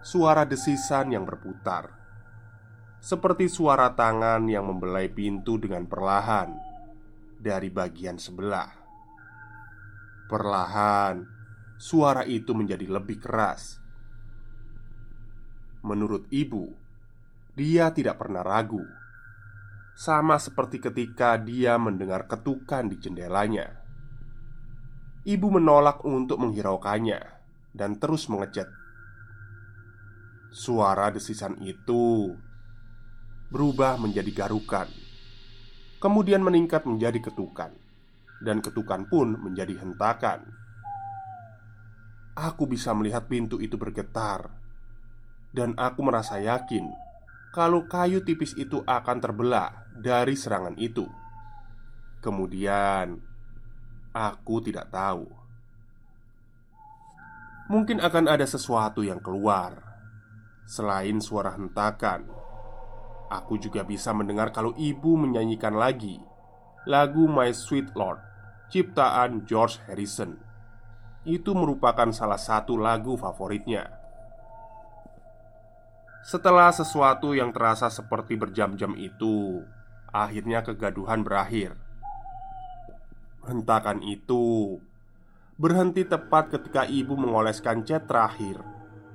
Suara 0.00 0.48
desisan 0.48 1.12
yang 1.12 1.28
berputar, 1.28 1.92
seperti 3.04 3.52
suara 3.52 3.92
tangan 3.92 4.48
yang 4.48 4.64
membelai 4.64 5.12
pintu 5.12 5.60
dengan 5.60 5.84
perlahan 5.84 6.56
dari 7.36 7.68
bagian 7.68 8.16
sebelah. 8.16 8.85
Perlahan, 10.26 11.22
suara 11.78 12.26
itu 12.26 12.50
menjadi 12.50 12.82
lebih 12.90 13.22
keras. 13.22 13.78
Menurut 15.86 16.26
ibu, 16.34 16.66
dia 17.54 17.94
tidak 17.94 18.18
pernah 18.18 18.42
ragu, 18.42 18.82
sama 19.94 20.34
seperti 20.42 20.82
ketika 20.82 21.38
dia 21.38 21.78
mendengar 21.78 22.26
ketukan 22.26 22.90
di 22.90 22.98
jendelanya. 22.98 23.70
Ibu 25.22 25.46
menolak 25.46 26.02
untuk 26.02 26.42
menghiraukannya 26.42 27.22
dan 27.70 27.94
terus 28.02 28.26
mengejet. 28.26 28.66
Suara 30.50 31.14
desisan 31.14 31.54
itu 31.62 32.34
berubah 33.54 33.94
menjadi 33.94 34.42
garukan, 34.42 34.90
kemudian 36.02 36.42
meningkat 36.42 36.82
menjadi 36.82 37.30
ketukan 37.30 37.85
dan 38.44 38.60
ketukan 38.60 39.08
pun 39.08 39.36
menjadi 39.40 39.76
hentakan. 39.80 40.44
Aku 42.36 42.68
bisa 42.68 42.92
melihat 42.92 43.24
pintu 43.28 43.56
itu 43.60 43.80
bergetar, 43.80 44.52
dan 45.56 45.72
aku 45.80 46.04
merasa 46.04 46.36
yakin 46.36 46.84
kalau 47.56 47.88
kayu 47.88 48.20
tipis 48.20 48.52
itu 48.60 48.84
akan 48.84 49.16
terbelah 49.16 49.88
dari 49.96 50.36
serangan 50.36 50.76
itu. 50.76 51.08
Kemudian, 52.20 53.16
aku 54.12 54.60
tidak 54.60 54.92
tahu. 54.92 55.24
Mungkin 57.72 58.04
akan 58.04 58.28
ada 58.28 58.44
sesuatu 58.44 59.00
yang 59.00 59.24
keluar 59.24 59.80
selain 60.68 61.16
suara 61.24 61.56
hentakan. 61.56 62.28
Aku 63.32 63.56
juga 63.56 63.82
bisa 63.82 64.12
mendengar 64.12 64.52
kalau 64.52 64.76
ibu 64.76 65.16
menyanyikan 65.16 65.74
lagi 65.74 66.20
lagu 66.86 67.26
My 67.26 67.50
Sweet 67.50 67.98
Lord 67.98 68.22
ciptaan 68.70 69.42
George 69.46 69.82
Harrison. 69.86 70.38
Itu 71.26 71.58
merupakan 71.58 72.06
salah 72.14 72.38
satu 72.38 72.78
lagu 72.78 73.18
favoritnya. 73.18 73.90
Setelah 76.26 76.70
sesuatu 76.74 77.34
yang 77.34 77.50
terasa 77.54 77.90
seperti 77.90 78.34
berjam-jam 78.38 78.94
itu, 78.98 79.62
akhirnya 80.10 80.62
kegaduhan 80.62 81.22
berakhir. 81.22 81.74
Hentakan 83.46 84.02
itu 84.02 84.78
berhenti 85.58 86.02
tepat 86.02 86.50
ketika 86.50 86.82
ibu 86.86 87.14
mengoleskan 87.14 87.86
cat 87.86 88.10
terakhir 88.10 88.58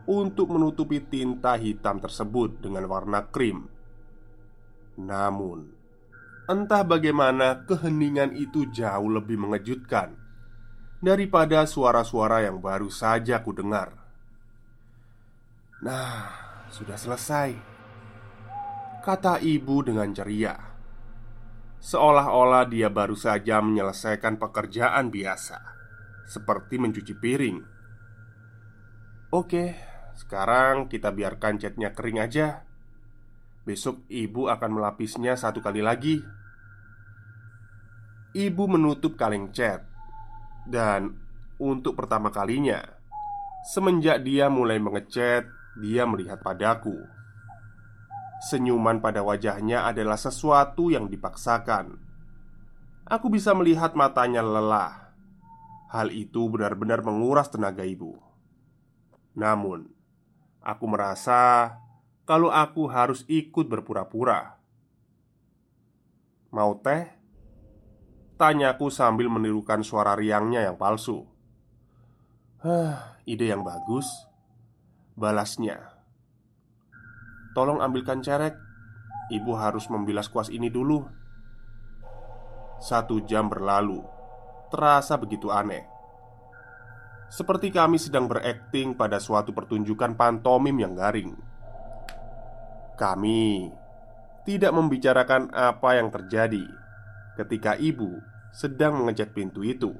untuk 0.07 0.55
menutupi 0.55 1.03
tinta 1.03 1.59
hitam 1.59 1.99
tersebut 1.99 2.63
dengan 2.63 2.87
warna 2.87 3.27
krim. 3.27 3.67
Namun, 4.95 5.80
Entah 6.49 6.81
bagaimana 6.81 7.69
keheningan 7.69 8.33
itu 8.33 8.65
jauh 8.73 9.09
lebih 9.13 9.37
mengejutkan 9.37 10.17
Daripada 11.01 11.65
suara-suara 11.65 12.45
yang 12.45 12.61
baru 12.61 12.89
saja 12.89 13.41
ku 13.41 13.53
dengar. 13.53 13.93
Nah, 15.81 16.29
sudah 16.69 16.93
selesai 16.93 17.57
Kata 19.01 19.41
ibu 19.41 19.81
dengan 19.81 20.13
ceria. 20.13 20.53
Seolah-olah 21.81 22.69
dia 22.69 22.93
baru 22.93 23.17
saja 23.17 23.57
menyelesaikan 23.57 24.37
pekerjaan 24.37 25.09
biasa 25.09 25.57
Seperti 26.29 26.77
mencuci 26.77 27.13
piring. 27.17 27.57
Oke, 29.33 29.73
sekarang 30.13 30.85
kita 30.85 31.09
biarkan 31.09 31.57
catnya 31.57 31.97
kering 31.97 32.21
aja 32.21 32.61
Besok 33.61 34.05
ibu 34.09 34.49
akan 34.49 34.71
melapisnya 34.73 35.37
satu 35.37 35.61
kali 35.61 35.85
lagi. 35.85 36.17
Ibu 38.31 38.63
menutup 38.65 39.19
kaleng 39.19 39.53
cat. 39.53 39.85
Dan 40.61 41.17
untuk 41.57 41.97
pertama 41.97 42.29
kalinya 42.29 42.85
Semenjak 43.73 44.21
dia 44.21 44.45
mulai 44.45 44.77
mengecat 44.77 45.49
Dia 45.81 46.05
melihat 46.05 46.41
padaku. 46.41 46.93
Senyuman 48.49 49.01
pada 49.01 49.21
wajahnya 49.21 49.85
adalah 49.85 50.17
sesuatu 50.17 50.89
yang 50.89 51.05
dipaksakan. 51.05 51.93
Aku 53.05 53.29
bisa 53.29 53.53
melihat 53.53 53.93
matanya 53.93 54.41
lelah. 54.41 55.13
Hal 55.93 56.09
itu 56.09 56.49
benar-benar 56.49 57.05
menguras 57.05 57.53
tenaga 57.53 57.85
ibu. 57.85 58.17
Namun 59.37 60.01
Aku 60.61 60.85
merasa 60.85 61.73
Kalau 62.31 62.47
aku 62.47 62.87
harus 62.87 63.27
ikut 63.27 63.67
berpura-pura. 63.67 64.55
Mau 66.55 66.79
teh? 66.79 67.11
Tanyaku 68.39 68.87
sambil 68.87 69.27
menirukan 69.27 69.83
suara 69.83 70.15
riangnya 70.15 70.63
yang 70.63 70.79
palsu. 70.79 71.27
Hah, 72.63 73.19
ide 73.27 73.51
yang 73.51 73.67
bagus. 73.67 74.07
Balasnya. 75.19 75.91
Tolong 77.51 77.83
ambilkan 77.83 78.23
cerek. 78.23 78.55
Ibu 79.27 79.51
harus 79.59 79.91
membilas 79.91 80.31
kuas 80.31 80.47
ini 80.47 80.71
dulu. 80.71 81.03
Satu 82.79 83.27
jam 83.27 83.51
berlalu. 83.51 84.07
Terasa 84.71 85.19
begitu 85.19 85.51
aneh. 85.51 85.83
Seperti 87.27 87.75
kami 87.75 87.99
sedang 87.99 88.31
berakting 88.31 88.95
pada 88.95 89.19
suatu 89.19 89.51
pertunjukan 89.51 90.15
pantomim 90.15 90.79
yang 90.79 90.95
garing 90.95 91.50
Kami 92.99 93.71
tidak 94.41 94.73
membicarakan 94.73 95.53
apa 95.53 96.01
yang 96.01 96.09
terjadi 96.09 96.65
ketika 97.37 97.77
ibu 97.77 98.19
sedang 98.51 98.99
mengecat 98.99 99.31
pintu 99.31 99.63
itu. 99.63 99.95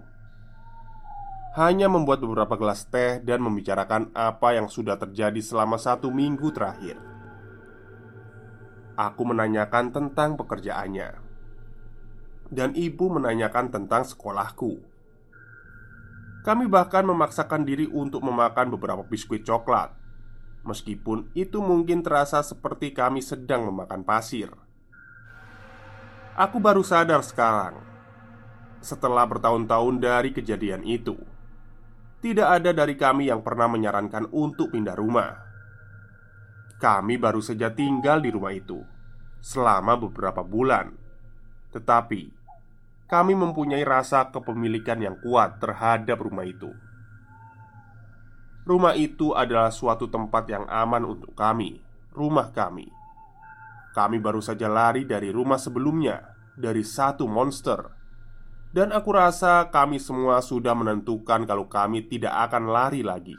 Hanya 1.51 1.91
membuat 1.91 2.23
beberapa 2.23 2.55
gelas 2.55 2.87
teh 2.87 3.19
dan 3.19 3.43
membicarakan 3.43 4.15
apa 4.15 4.55
yang 4.55 4.71
sudah 4.71 4.95
terjadi 4.95 5.39
selama 5.43 5.75
satu 5.75 6.07
minggu 6.07 6.47
terakhir. 6.55 6.95
Aku 8.95 9.27
menanyakan 9.27 9.91
tentang 9.91 10.39
pekerjaannya. 10.39 11.19
Dan 12.51 12.75
ibu 12.75 13.07
menanyakan 13.07 13.71
tentang 13.71 14.03
sekolahku. 14.07 14.79
Kami 16.41 16.65
bahkan 16.71 17.03
memaksakan 17.07 17.67
diri 17.67 17.87
untuk 17.87 18.23
memakan 18.23 18.71
beberapa 18.71 19.03
biskuit 19.03 19.43
coklat 19.43 20.00
Meskipun 20.61 21.33
itu 21.33 21.57
mungkin 21.59 22.05
terasa 22.05 22.45
seperti 22.45 22.93
kami 22.93 23.25
sedang 23.25 23.65
memakan 23.65 24.05
pasir 24.05 24.53
Aku 26.31 26.63
baru 26.63 26.79
sadar 26.79 27.27
sekarang 27.27 27.75
setelah 28.79 29.27
bertahun-tahun 29.27 29.99
dari 29.99 30.31
kejadian 30.31 30.87
itu. 30.87 31.19
Tidak 32.23 32.47
ada 32.47 32.71
dari 32.71 32.95
kami 32.95 33.27
yang 33.27 33.43
pernah 33.43 33.67
menyarankan 33.67 34.31
untuk 34.31 34.71
pindah 34.71 34.95
rumah. 34.95 35.37
Kami 36.79 37.19
baru 37.19 37.43
saja 37.43 37.75
tinggal 37.75 38.23
di 38.23 38.31
rumah 38.31 38.55
itu 38.55 38.79
selama 39.43 39.99
beberapa 39.99 40.39
bulan, 40.39 40.95
tetapi 41.75 42.31
kami 43.11 43.33
mempunyai 43.35 43.83
rasa 43.83 44.31
kepemilikan 44.31 45.03
yang 45.03 45.19
kuat 45.19 45.59
terhadap 45.59 46.15
rumah 46.15 46.47
itu. 46.47 46.71
Rumah 48.61 48.93
itu 48.93 49.33
adalah 49.33 49.73
suatu 49.73 50.05
tempat 50.05 50.45
yang 50.45 50.69
aman 50.69 51.01
untuk 51.05 51.33
kami, 51.33 51.81
rumah 52.13 52.53
kami. 52.53 52.87
kami 53.91 54.23
baru 54.23 54.39
saja 54.39 54.71
lari 54.71 55.03
dari 55.03 55.35
rumah 55.35 55.59
sebelumnya 55.59 56.31
dari 56.55 56.79
satu 56.79 57.27
monster. 57.27 57.91
Dan 58.71 58.95
aku 58.95 59.11
rasa 59.11 59.67
kami 59.67 59.99
semua 59.99 60.39
sudah 60.39 60.71
menentukan 60.71 61.43
kalau 61.43 61.67
kami 61.67 62.07
tidak 62.07 62.31
akan 62.47 62.71
lari 62.71 63.03
lagi. 63.03 63.35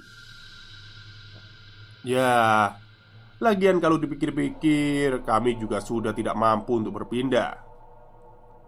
Ya, 2.05 2.77
lagian 3.41 3.81
kalau 3.81 3.97
dipikir-pikir, 3.97 5.25
kami 5.25 5.57
juga 5.57 5.81
sudah 5.81 6.13
tidak 6.13 6.37
mampu 6.37 6.77
untuk 6.77 7.01
berpindah. 7.01 7.57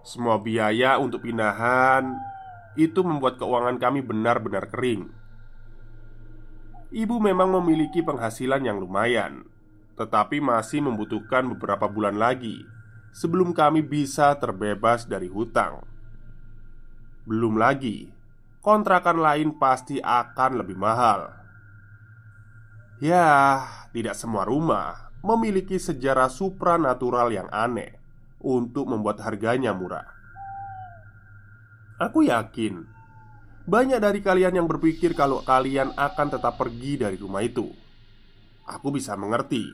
Semua 0.00 0.40
biaya 0.40 0.96
untuk 0.96 1.20
pindahan 1.20 2.16
itu 2.80 3.00
membuat 3.04 3.36
keuangan 3.36 3.76
kami 3.76 4.00
benar-benar 4.00 4.72
kering. 4.72 5.23
Ibu 6.94 7.18
memang 7.18 7.50
memiliki 7.58 8.06
penghasilan 8.06 8.62
yang 8.62 8.78
lumayan, 8.78 9.42
tetapi 9.98 10.38
masih 10.38 10.78
membutuhkan 10.78 11.42
beberapa 11.50 11.90
bulan 11.90 12.14
lagi 12.14 12.62
sebelum 13.10 13.50
kami 13.50 13.82
bisa 13.82 14.30
terbebas 14.38 15.02
dari 15.02 15.26
hutang. 15.26 15.82
Belum 17.26 17.58
lagi, 17.58 18.14
kontrakan 18.62 19.18
lain 19.18 19.58
pasti 19.58 19.98
akan 19.98 20.62
lebih 20.62 20.78
mahal. 20.78 21.34
Ya, 23.02 23.66
tidak 23.90 24.14
semua 24.14 24.46
rumah 24.46 25.10
memiliki 25.26 25.82
sejarah 25.82 26.30
supranatural 26.30 27.34
yang 27.34 27.50
aneh 27.50 27.98
untuk 28.38 28.86
membuat 28.86 29.18
harganya 29.18 29.74
murah. 29.74 30.06
Aku 31.98 32.22
yakin 32.22 32.93
banyak 33.64 33.96
dari 33.96 34.20
kalian 34.20 34.60
yang 34.60 34.68
berpikir 34.68 35.16
kalau 35.16 35.40
kalian 35.40 35.96
akan 35.96 36.36
tetap 36.36 36.60
pergi 36.60 37.00
dari 37.00 37.16
rumah 37.16 37.40
itu. 37.40 37.72
Aku 38.68 38.92
bisa 38.92 39.16
mengerti. 39.16 39.64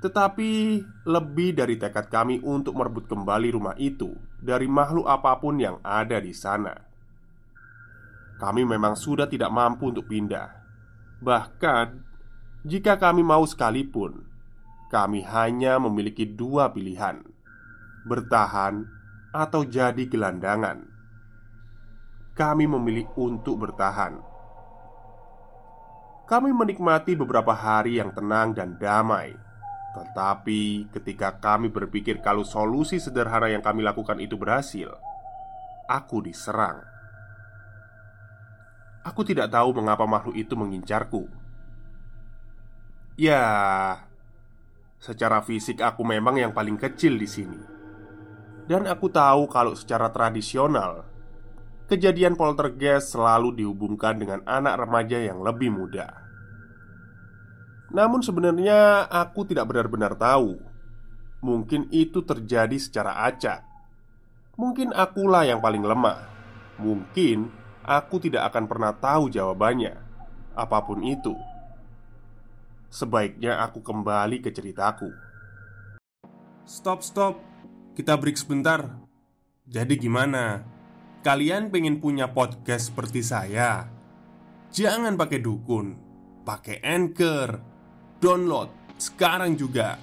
Tetapi 0.00 0.80
lebih 1.04 1.56
dari 1.56 1.76
tekad 1.76 2.08
kami 2.08 2.40
untuk 2.40 2.76
merebut 2.76 3.04
kembali 3.04 3.48
rumah 3.52 3.76
itu 3.76 4.16
dari 4.40 4.64
makhluk 4.68 5.04
apa 5.04 5.36
pun 5.40 5.60
yang 5.60 5.76
ada 5.84 6.20
di 6.20 6.32
sana. 6.32 6.72
Kami 8.40 8.64
memang 8.64 8.96
sudah 8.96 9.28
tidak 9.28 9.52
mampu 9.52 9.92
untuk 9.92 10.08
pindah. 10.08 10.48
Bahkan 11.20 11.86
jika 12.64 12.96
kami 12.96 13.20
mau 13.24 13.44
sekalipun, 13.44 14.24
kami 14.88 15.24
hanya 15.24 15.76
memiliki 15.80 16.28
dua 16.28 16.72
pilihan: 16.72 17.24
bertahan 18.08 18.84
atau 19.32 19.64
jadi 19.64 20.04
gelandangan 20.04 20.93
kami 22.34 22.66
memilih 22.66 23.06
untuk 23.14 23.62
bertahan. 23.62 24.18
Kami 26.26 26.50
menikmati 26.50 27.14
beberapa 27.14 27.54
hari 27.54 28.02
yang 28.02 28.10
tenang 28.10 28.50
dan 28.50 28.74
damai, 28.74 29.38
tetapi 29.94 30.90
ketika 30.90 31.38
kami 31.38 31.70
berpikir 31.70 32.18
kalau 32.18 32.42
solusi 32.42 32.98
sederhana 32.98 33.46
yang 33.46 33.62
kami 33.62 33.86
lakukan 33.86 34.18
itu 34.18 34.34
berhasil, 34.34 34.90
aku 35.86 36.26
diserang. 36.26 36.82
Aku 39.06 39.22
tidak 39.22 39.54
tahu 39.54 39.70
mengapa 39.70 40.02
makhluk 40.08 40.34
itu 40.34 40.58
mengincarku. 40.58 41.30
Ya, 43.14 43.44
secara 44.98 45.38
fisik 45.44 45.78
aku 45.78 46.02
memang 46.02 46.34
yang 46.34 46.50
paling 46.50 46.74
kecil 46.80 47.14
di 47.14 47.28
sini. 47.30 47.60
Dan 48.64 48.88
aku 48.88 49.12
tahu 49.12 49.44
kalau 49.46 49.76
secara 49.76 50.08
tradisional 50.08 51.13
kejadian 51.88 52.34
poltergeist 52.34 53.12
selalu 53.12 53.64
dihubungkan 53.64 54.16
dengan 54.16 54.40
anak 54.48 54.80
remaja 54.84 55.20
yang 55.20 55.44
lebih 55.44 55.72
muda. 55.72 56.24
Namun, 57.94 58.24
sebenarnya 58.24 59.06
aku 59.06 59.46
tidak 59.46 59.70
benar-benar 59.70 60.18
tahu. 60.18 60.58
Mungkin 61.44 61.92
itu 61.94 62.24
terjadi 62.24 62.74
secara 62.80 63.28
acak. 63.28 63.62
Mungkin 64.58 64.90
akulah 64.90 65.46
yang 65.46 65.62
paling 65.62 65.84
lemah. 65.84 66.26
Mungkin 66.80 67.52
aku 67.86 68.18
tidak 68.18 68.50
akan 68.50 68.64
pernah 68.66 68.90
tahu 68.96 69.30
jawabannya, 69.30 69.94
apa 70.58 70.78
pun 70.82 71.06
itu. 71.06 71.36
Sebaiknya 72.90 73.62
aku 73.62 73.78
kembali 73.84 74.42
ke 74.42 74.50
ceritaku. 74.50 75.10
Stop, 76.64 77.04
stop, 77.04 77.38
kita 77.94 78.16
break 78.18 78.40
sebentar. 78.40 78.88
Jadi, 79.68 80.00
gimana? 80.00 80.73
Kalian 81.24 81.72
pengen 81.72 82.04
punya 82.04 82.36
podcast 82.36 82.92
seperti 82.92 83.24
saya? 83.24 83.88
Jangan 84.68 85.16
pakai 85.16 85.40
dukun, 85.40 85.96
pakai 86.44 86.84
anchor, 86.84 87.64
download 88.20 88.68
sekarang 89.00 89.56
juga 89.56 89.96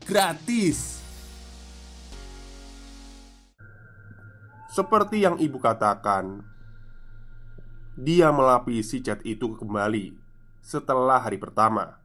gratis. 0.00 1.04
Seperti 4.72 5.20
yang 5.20 5.36
ibu 5.36 5.60
katakan, 5.60 6.40
dia 7.92 8.32
melapisi 8.32 9.04
cat 9.04 9.20
itu 9.28 9.52
kembali 9.52 10.16
setelah 10.64 11.20
hari 11.20 11.36
pertama. 11.36 12.00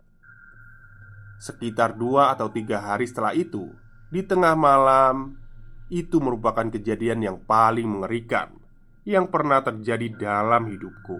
Sekitar 1.39 1.95
dua 1.95 2.35
atau 2.35 2.51
tiga 2.51 2.83
hari 2.83 3.07
setelah 3.07 3.31
itu, 3.31 3.71
di 4.11 4.19
tengah 4.27 4.59
malam, 4.59 5.39
itu 5.87 6.19
merupakan 6.19 6.67
kejadian 6.67 7.23
yang 7.23 7.37
paling 7.43 7.87
mengerikan 7.87 8.51
yang 9.07 9.31
pernah 9.31 9.63
terjadi 9.63 10.11
dalam 10.19 10.67
hidupku. 10.67 11.19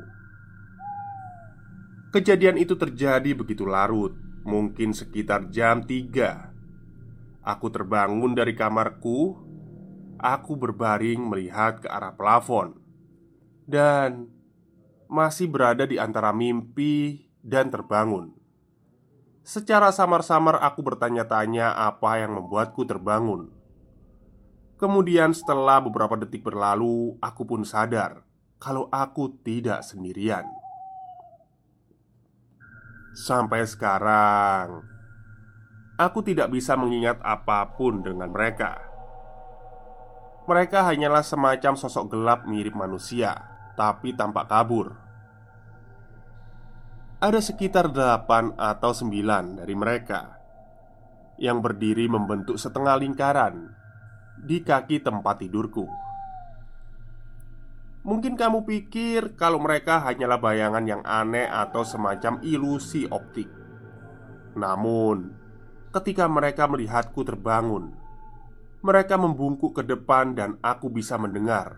Kejadian 2.12 2.60
itu 2.60 2.76
terjadi 2.76 3.32
begitu 3.32 3.64
larut, 3.64 4.16
mungkin 4.44 4.92
sekitar 4.92 5.48
jam 5.52 5.84
3. 5.84 6.52
Aku 7.48 7.68
terbangun 7.72 8.36
dari 8.36 8.52
kamarku. 8.56 9.40
Aku 10.18 10.58
berbaring 10.58 11.30
melihat 11.30 11.78
ke 11.78 11.88
arah 11.88 12.18
plafon 12.18 12.74
dan 13.70 14.32
masih 15.06 15.46
berada 15.46 15.86
di 15.86 16.02
antara 16.02 16.34
mimpi 16.34 17.28
dan 17.46 17.70
terbangun. 17.70 18.34
Secara 19.46 19.94
samar-samar 19.94 20.60
aku 20.60 20.84
bertanya-tanya 20.84 21.72
apa 21.72 22.20
yang 22.20 22.36
membuatku 22.36 22.84
terbangun. 22.84 23.57
Kemudian, 24.78 25.34
setelah 25.34 25.82
beberapa 25.82 26.14
detik 26.14 26.46
berlalu, 26.46 27.18
aku 27.18 27.42
pun 27.50 27.66
sadar 27.66 28.22
kalau 28.58 28.90
aku 28.94 29.34
tidak 29.42 29.82
sendirian. 29.82 30.46
Sampai 33.18 33.66
sekarang, 33.66 34.86
aku 35.98 36.22
tidak 36.22 36.54
bisa 36.54 36.78
mengingat 36.78 37.18
apa 37.26 37.74
pun 37.74 38.06
dengan 38.06 38.30
mereka. 38.30 38.78
Mereka 40.46 40.86
hanyalah 40.86 41.26
semacam 41.26 41.74
sosok 41.74 42.14
gelap 42.14 42.46
mirip 42.46 42.78
manusia, 42.78 43.34
tapi 43.74 44.14
tampak 44.14 44.46
kabur. 44.46 44.94
Ada 47.18 47.42
sekitar 47.42 47.90
delapan 47.90 48.54
atau 48.54 48.94
sembilan 48.94 49.66
dari 49.66 49.74
mereka 49.74 50.38
yang 51.42 51.66
berdiri 51.66 52.06
membentuk 52.06 52.62
setengah 52.62 52.94
lingkaran 53.02 53.77
di 54.42 54.62
kaki 54.62 55.02
tempat 55.02 55.42
tidurku. 55.42 55.90
Mungkin 58.08 58.40
kamu 58.40 58.64
pikir 58.64 59.36
kalau 59.36 59.60
mereka 59.60 60.00
hanyalah 60.00 60.40
bayangan 60.40 60.86
yang 60.88 61.04
aneh 61.04 61.44
atau 61.44 61.84
semacam 61.84 62.40
ilusi 62.40 63.04
optik. 63.12 63.52
Namun, 64.56 65.36
ketika 65.92 66.24
mereka 66.32 66.72
melihatku 66.72 67.28
terbangun, 67.28 67.92
mereka 68.80 69.20
membungkuk 69.20 69.76
ke 69.76 69.84
depan 69.84 70.40
dan 70.40 70.56
aku 70.64 70.88
bisa 70.88 71.20
mendengar 71.20 71.76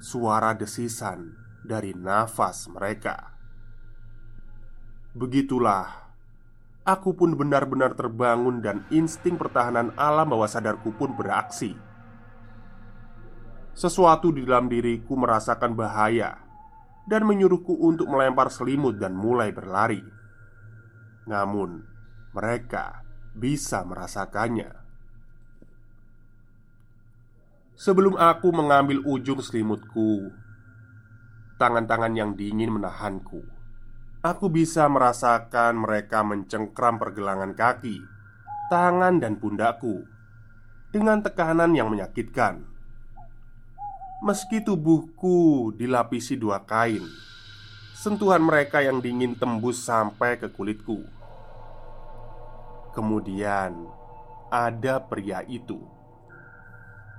suara 0.00 0.56
desisan 0.56 1.36
dari 1.60 1.92
nafas 1.92 2.72
mereka. 2.72 3.36
Begitulah, 5.12 6.08
aku 6.88 7.12
pun 7.12 7.36
benar-benar 7.36 7.92
terbangun 7.92 8.64
dan 8.64 8.88
insting 8.88 9.36
pertahanan 9.36 9.92
alam 10.00 10.32
bawah 10.32 10.48
sadarku 10.48 10.96
pun 10.96 11.12
beraksi 11.12 11.76
sesuatu 13.76 14.32
di 14.32 14.40
dalam 14.48 14.72
diriku 14.72 15.20
merasakan 15.20 15.76
bahaya 15.76 16.40
dan 17.04 17.28
menyuruhku 17.28 17.76
untuk 17.76 18.08
melempar 18.08 18.48
selimut 18.48 18.96
dan 18.96 19.12
mulai 19.12 19.52
berlari. 19.52 20.00
Namun, 21.28 21.84
mereka 22.32 23.04
bisa 23.36 23.84
merasakannya. 23.84 24.72
Sebelum 27.76 28.16
aku 28.16 28.48
mengambil 28.56 29.04
ujung 29.04 29.44
selimutku, 29.44 30.32
tangan-tangan 31.60 32.16
yang 32.16 32.32
dingin 32.32 32.72
menahanku. 32.72 33.44
Aku 34.24 34.48
bisa 34.48 34.88
merasakan 34.88 35.84
mereka 35.84 36.24
mencengkram 36.24 36.96
pergelangan 36.96 37.52
kaki, 37.52 38.00
tangan, 38.72 39.20
dan 39.20 39.36
pundakku 39.36 40.08
dengan 40.88 41.20
tekanan 41.20 41.76
yang 41.76 41.92
menyakitkan. 41.92 42.75
Meski 44.24 44.64
tubuhku 44.64 45.72
dilapisi 45.76 46.40
dua 46.40 46.64
kain, 46.64 47.04
sentuhan 47.92 48.40
mereka 48.40 48.80
yang 48.80 49.04
dingin 49.04 49.36
tembus 49.36 49.84
sampai 49.84 50.40
ke 50.40 50.48
kulitku. 50.48 51.04
Kemudian, 52.96 53.76
ada 54.48 55.04
pria 55.04 55.44
itu 55.44 55.96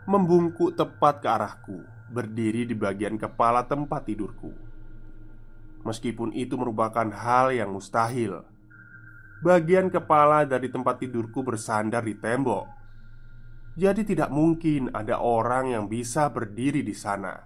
membungkuk 0.07 0.71
tepat 0.79 1.19
ke 1.19 1.27
arahku, 1.27 1.83
berdiri 2.07 2.63
di 2.63 2.71
bagian 2.71 3.19
kepala 3.19 3.67
tempat 3.67 4.07
tidurku. 4.07 4.55
Meskipun 5.83 6.31
itu 6.31 6.55
merupakan 6.55 7.11
hal 7.11 7.51
yang 7.51 7.75
mustahil, 7.75 8.41
bagian 9.43 9.91
kepala 9.91 10.47
dari 10.47 10.71
tempat 10.71 11.03
tidurku 11.03 11.43
bersandar 11.43 12.07
di 12.07 12.15
tembok. 12.15 12.76
Jadi, 13.77 14.01
tidak 14.01 14.33
mungkin 14.33 14.89
ada 14.89 15.21
orang 15.21 15.69
yang 15.69 15.85
bisa 15.85 16.33
berdiri 16.33 16.81
di 16.81 16.97
sana. 16.97 17.45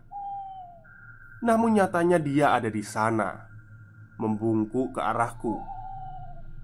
Namun, 1.44 1.76
nyatanya 1.76 2.24
dia 2.24 2.56
ada 2.56 2.72
di 2.72 2.82
sana, 2.82 3.52
membungkuk 4.16 4.96
ke 4.96 5.02
arahku. 5.04 5.60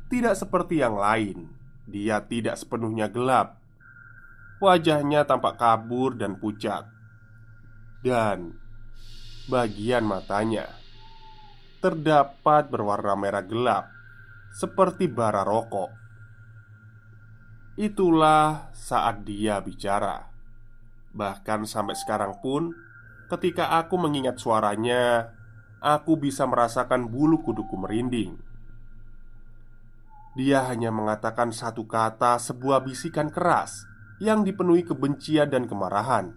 Tidak 0.08 0.39
seperti 0.39 0.80
yang 0.80 0.95
lain, 0.95 1.51
dia 1.88 2.19
tidak 2.19 2.60
sepenuhnya 2.60 3.08
gelap 3.08 3.63
Wajahnya 4.60 5.23
tampak 5.23 5.56
kabur 5.56 6.19
dan 6.19 6.36
pucat 6.36 6.84
Dan 8.03 8.60
Bagian 9.47 10.03
matanya 10.03 10.67
Terdapat 11.80 12.67
berwarna 12.67 13.15
merah 13.15 13.45
gelap 13.47 13.88
Seperti 14.51 15.08
bara 15.08 15.47
rokok 15.47 16.06
Itulah 17.77 18.73
saat 18.73 19.21
dia 19.21 19.61
bicara 19.61 20.33
Bahkan 21.13 21.69
sampai 21.69 21.93
sekarang 21.93 22.41
pun 22.41 22.73
Ketika 23.29 23.77
aku 23.77 24.01
mengingat 24.01 24.41
suaranya 24.41 25.29
Aku 25.79 26.17
bisa 26.17 26.49
merasakan 26.49 27.05
bulu 27.05 27.45
kuduku 27.45 27.77
merinding 27.77 28.33
Dia 30.33 30.65
hanya 30.65 30.89
mengatakan 30.89 31.53
satu 31.53 31.85
kata 31.85 32.41
sebuah 32.41 32.81
bisikan 32.81 33.29
keras 33.29 33.85
yang 34.17 34.41
dipenuhi 34.41 34.81
kebencian 34.81 35.49
dan 35.49 35.69
kemarahan. 35.69 36.33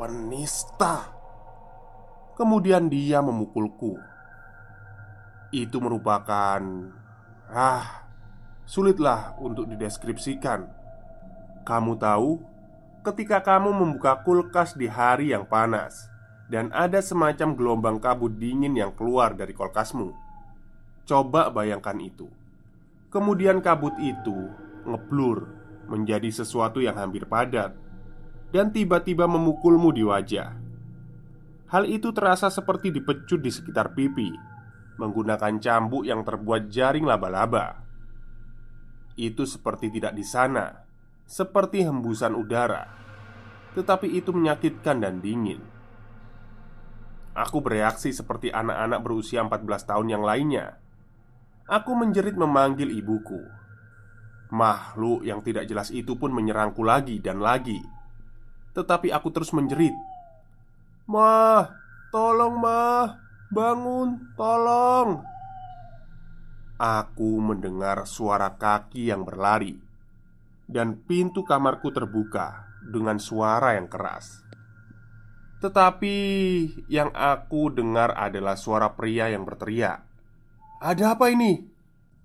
Penista. 0.00 1.12
Kemudian 2.32 2.88
dia 2.88 3.20
memukulku. 3.20 4.00
Itu 5.52 5.84
merupakan 5.84 6.60
ah, 7.52 8.01
sulitlah 8.66 9.34
untuk 9.42 9.68
dideskripsikan. 9.68 10.66
Kamu 11.62 11.94
tahu, 11.98 12.42
ketika 13.02 13.42
kamu 13.42 13.70
membuka 13.74 14.22
kulkas 14.22 14.74
di 14.78 14.86
hari 14.86 15.34
yang 15.34 15.46
panas 15.46 16.12
dan 16.52 16.68
ada 16.76 17.00
semacam 17.00 17.56
gelombang 17.56 17.98
kabut 17.98 18.36
dingin 18.36 18.76
yang 18.76 18.92
keluar 18.92 19.32
dari 19.32 19.56
kulkasmu. 19.56 20.12
Coba 21.08 21.48
bayangkan 21.48 21.96
itu. 21.98 22.28
Kemudian 23.08 23.64
kabut 23.64 23.96
itu 24.00 24.52
ngeblur 24.84 25.48
menjadi 25.90 26.28
sesuatu 26.30 26.78
yang 26.80 26.96
hampir 26.96 27.26
padat 27.26 27.74
dan 28.52 28.70
tiba-tiba 28.70 29.24
memukulmu 29.24 29.90
di 29.90 30.04
wajah. 30.04 30.52
Hal 31.72 31.88
itu 31.88 32.12
terasa 32.12 32.52
seperti 32.52 32.92
dipecut 32.92 33.40
di 33.40 33.48
sekitar 33.48 33.96
pipi 33.96 34.28
menggunakan 35.00 35.56
cambuk 35.58 36.04
yang 36.04 36.20
terbuat 36.22 36.68
jaring 36.68 37.08
laba-laba. 37.08 37.81
Itu 39.14 39.44
seperti 39.44 39.92
tidak 39.92 40.16
di 40.16 40.24
sana, 40.24 40.84
seperti 41.28 41.84
hembusan 41.84 42.32
udara, 42.32 42.88
tetapi 43.76 44.08
itu 44.08 44.32
menyakitkan 44.32 45.00
dan 45.00 45.20
dingin. 45.20 45.60
Aku 47.32 47.64
bereaksi 47.64 48.12
seperti 48.12 48.52
anak-anak 48.52 49.00
berusia 49.00 49.40
14 49.40 49.88
tahun 49.88 50.06
yang 50.12 50.24
lainnya. 50.24 50.76
Aku 51.64 51.94
menjerit 51.96 52.34
memanggil 52.34 52.90
ibuku 52.90 53.38
Makhluk 54.52 55.22
yang 55.24 55.40
tidak 55.40 55.64
jelas 55.70 55.88
itu 55.94 56.18
pun 56.18 56.34
menyerangku 56.34 56.82
lagi 56.82 57.22
dan 57.22 57.38
lagi 57.38 57.78
Tetapi 58.74 59.14
aku 59.14 59.30
terus 59.30 59.54
menjerit 59.54 59.94
Mah, 61.06 61.70
tolong 62.10 62.58
mah, 62.58 63.16
bangun, 63.48 64.20
tolong 64.36 65.31
Aku 66.82 67.38
mendengar 67.38 68.02
suara 68.10 68.58
kaki 68.58 69.14
yang 69.14 69.22
berlari 69.22 69.78
Dan 70.66 70.98
pintu 70.98 71.46
kamarku 71.46 71.94
terbuka 71.94 72.66
dengan 72.82 73.22
suara 73.22 73.78
yang 73.78 73.86
keras 73.86 74.42
Tetapi 75.62 76.16
yang 76.90 77.14
aku 77.14 77.70
dengar 77.70 78.18
adalah 78.18 78.58
suara 78.58 78.90
pria 78.98 79.30
yang 79.30 79.46
berteriak 79.46 80.02
Ada 80.82 81.14
apa 81.14 81.30
ini? 81.30 81.70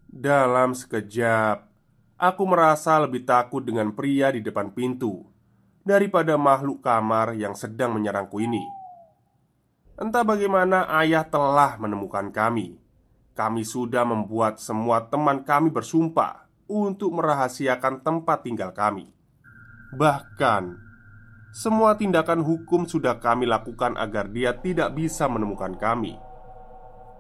Dalam 0.09 0.73
sekejap 0.73 1.69
Aku 2.17 2.49
merasa 2.49 2.97
lebih 2.97 3.29
takut 3.29 3.61
dengan 3.61 3.93
pria 3.93 4.33
di 4.33 4.41
depan 4.41 4.73
pintu 4.73 5.37
daripada 5.87 6.35
makhluk 6.35 6.83
kamar 6.83 7.37
yang 7.39 7.55
sedang 7.55 7.95
menyerangku 7.95 8.43
ini. 8.43 8.59
Entah 9.95 10.27
bagaimana 10.27 10.83
ayah 10.99 11.23
telah 11.23 11.79
menemukan 11.79 12.27
kami. 12.29 12.87
Kami 13.38 13.62
sudah 13.62 14.02
membuat 14.02 14.58
semua 14.58 15.06
teman 15.06 15.45
kami 15.45 15.69
bersumpah 15.69 16.50
untuk 16.65 17.13
merahasiakan 17.13 18.02
tempat 18.02 18.41
tinggal 18.41 18.73
kami. 18.73 19.13
Bahkan, 19.93 20.73
semua 21.54 21.93
tindakan 21.93 22.41
hukum 22.41 22.89
sudah 22.89 23.21
kami 23.21 23.45
lakukan 23.45 23.93
agar 23.93 24.34
dia 24.34 24.58
tidak 24.58 24.97
bisa 24.97 25.30
menemukan 25.30 25.78
kami. 25.78 26.17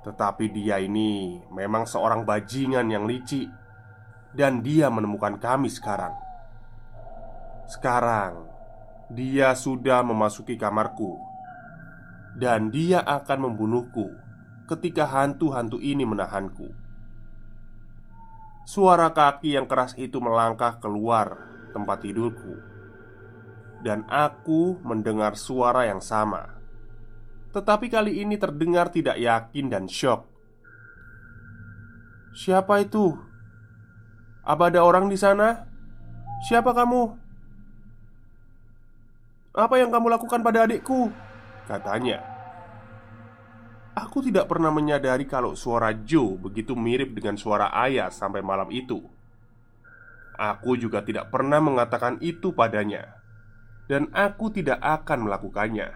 Tetapi 0.01 0.49
dia 0.49 0.81
ini 0.81 1.37
memang 1.53 1.85
seorang 1.85 2.25
bajingan 2.25 2.89
yang 2.89 3.05
licik 3.05 3.53
dan 4.33 4.65
dia 4.65 4.89
menemukan 4.89 5.37
kami 5.37 5.69
sekarang. 5.69 6.17
Sekarang 7.69 8.49
dia 9.13 9.53
sudah 9.53 10.01
memasuki 10.01 10.57
kamarku, 10.59 11.15
dan 12.35 12.73
dia 12.73 13.05
akan 13.05 13.51
membunuhku 13.51 14.26
ketika 14.67 15.07
hantu-hantu 15.07 15.79
ini 15.79 16.03
menahanku. 16.03 16.67
Suara 18.67 19.15
kaki 19.15 19.55
yang 19.55 19.63
keras 19.63 19.95
itu 19.95 20.19
melangkah 20.19 20.75
keluar 20.83 21.39
tempat 21.71 22.03
tidurku, 22.03 22.59
dan 23.79 24.03
aku 24.11 24.75
mendengar 24.83 25.39
suara 25.39 25.87
yang 25.87 26.03
sama, 26.03 26.59
tetapi 27.55 27.87
kali 27.87 28.19
ini 28.19 28.35
terdengar 28.35 28.91
tidak 28.91 29.15
yakin 29.15 29.71
dan 29.71 29.87
syok. 29.87 30.27
Siapa 32.35 32.83
itu? 32.83 33.15
Apa 34.43 34.67
ada 34.67 34.83
orang 34.83 35.07
di 35.07 35.15
sana? 35.15 35.63
Siapa 36.43 36.75
kamu? 36.75 37.15
Apa 39.55 39.79
yang 39.79 39.95
kamu 39.95 40.11
lakukan 40.11 40.43
pada 40.43 40.67
adikku? 40.67 41.09
Katanya 41.65 42.36
Aku 43.97 44.21
tidak 44.21 44.45
pernah 44.45 44.69
menyadari 44.69 45.25
kalau 45.25 45.57
suara 45.57 45.89
Joe 45.89 46.37
begitu 46.37 46.77
mirip 46.77 47.17
dengan 47.17 47.33
suara 47.33 47.73
ayah 47.81 48.13
sampai 48.13 48.45
malam 48.45 48.69
itu. 48.69 49.01
Aku 50.37 50.77
juga 50.77 51.01
tidak 51.01 51.33
pernah 51.33 51.57
mengatakan 51.57 52.21
itu 52.21 52.53
padanya 52.53 53.17
Dan 53.89 54.13
aku 54.13 54.53
tidak 54.53 54.77
akan 54.85 55.25
melakukannya. 55.25 55.89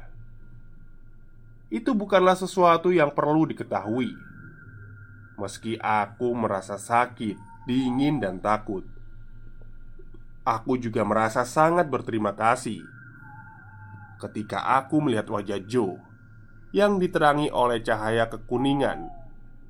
Itu 1.69 1.93
bukanlah 1.93 2.33
sesuatu 2.33 2.89
yang 2.89 3.13
perlu 3.13 3.45
diketahui. 3.53 4.09
Meski 5.37 5.77
aku 5.77 6.33
merasa 6.33 6.81
sakit 6.81 7.51
dingin, 7.65 8.17
dan 8.17 8.41
takut. 8.41 8.85
Aku 10.41 10.77
juga 10.81 11.05
merasa 11.05 11.45
sangat 11.45 11.85
berterima 11.85 12.33
kasih. 12.33 12.81
Ketika 14.17 14.81
aku 14.81 15.01
melihat 15.01 15.29
wajah 15.29 15.61
Joe 15.65 16.10
yang 16.71 16.99
diterangi 16.99 17.51
oleh 17.51 17.83
cahaya 17.83 18.31
kekuningan 18.31 19.11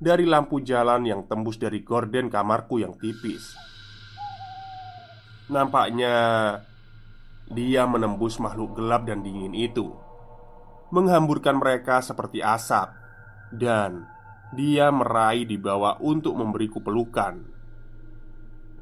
dari 0.02 0.26
lampu 0.26 0.62
jalan 0.62 1.06
yang 1.06 1.26
tembus 1.30 1.58
dari 1.58 1.82
gorden 1.86 2.26
kamarku 2.26 2.82
yang 2.82 2.94
tipis. 2.98 3.54
Nampaknya 5.50 6.14
dia 7.50 7.86
menembus 7.86 8.38
makhluk 8.38 8.78
gelap 8.78 9.06
dan 9.06 9.22
dingin 9.22 9.54
itu, 9.54 9.94
menghamburkan 10.90 11.58
mereka 11.58 12.02
seperti 12.02 12.42
asap, 12.42 12.90
dan 13.54 14.06
dia 14.54 14.88
meraih 14.88 15.46
di 15.46 15.58
bawah 15.58 15.98
untuk 16.00 16.38
memberiku 16.38 16.80
pelukan. 16.80 17.42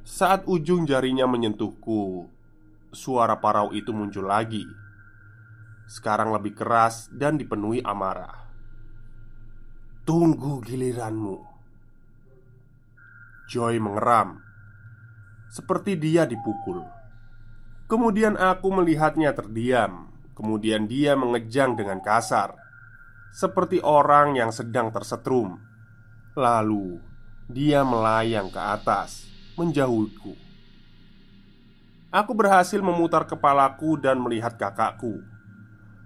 Saat 0.07 0.47
ujung 0.49 0.89
jarinya 0.89 1.29
menyentuhku, 1.29 2.27
suara 2.91 3.39
parau 3.39 3.71
itu 3.71 3.95
muncul 3.95 4.27
lagi. 4.27 4.67
Sekarang 5.91 6.31
lebih 6.31 6.55
keras 6.55 7.11
dan 7.11 7.35
dipenuhi 7.35 7.83
amarah. 7.83 8.47
Tunggu 10.07 10.63
giliranmu. 10.63 11.43
Joy 13.51 13.83
mengeram, 13.83 14.39
seperti 15.51 15.99
dia 15.99 16.31
dipukul. 16.31 16.87
Kemudian 17.91 18.39
aku 18.39 18.71
melihatnya 18.71 19.35
terdiam. 19.35 20.15
Kemudian 20.39 20.87
dia 20.87 21.19
mengejang 21.19 21.75
dengan 21.75 21.99
kasar, 21.99 22.55
seperti 23.35 23.83
orang 23.83 24.39
yang 24.39 24.55
sedang 24.55 24.95
tersetrum. 24.95 25.59
Lalu 26.39 27.03
dia 27.51 27.83
melayang 27.83 28.47
ke 28.47 28.63
atas 28.63 29.27
menjauhiku. 29.59 30.39
Aku 32.15 32.33
berhasil 32.33 32.79
memutar 32.79 33.27
kepalaku 33.27 33.99
dan 33.99 34.23
melihat 34.23 34.55
kakakku 34.55 35.30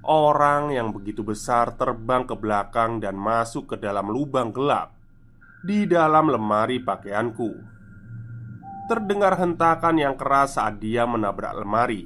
Orang 0.05 0.69
yang 0.69 0.93
begitu 0.93 1.25
besar 1.25 1.81
terbang 1.81 2.29
ke 2.29 2.37
belakang 2.37 3.01
dan 3.01 3.17
masuk 3.17 3.73
ke 3.73 3.77
dalam 3.81 4.13
lubang 4.13 4.53
gelap 4.53 4.93
Di 5.65 5.89
dalam 5.89 6.29
lemari 6.29 6.77
pakaianku. 6.77 7.51
Terdengar 8.85 9.41
hentakan 9.41 9.97
yang 9.97 10.15
keras 10.21 10.61
saat 10.61 10.77
dia 10.77 11.09
menabrak 11.09 11.57
lemari 11.57 12.05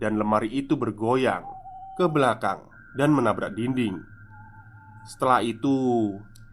Dan 0.00 0.16
lemari 0.16 0.56
itu 0.56 0.72
bergoyang 0.80 1.44
ke 1.94 2.08
belakang 2.10 2.64
dan 2.96 3.14
menabrak 3.14 3.54
dinding. 3.54 4.02
Setelah 5.04 5.44
itu, 5.44 5.76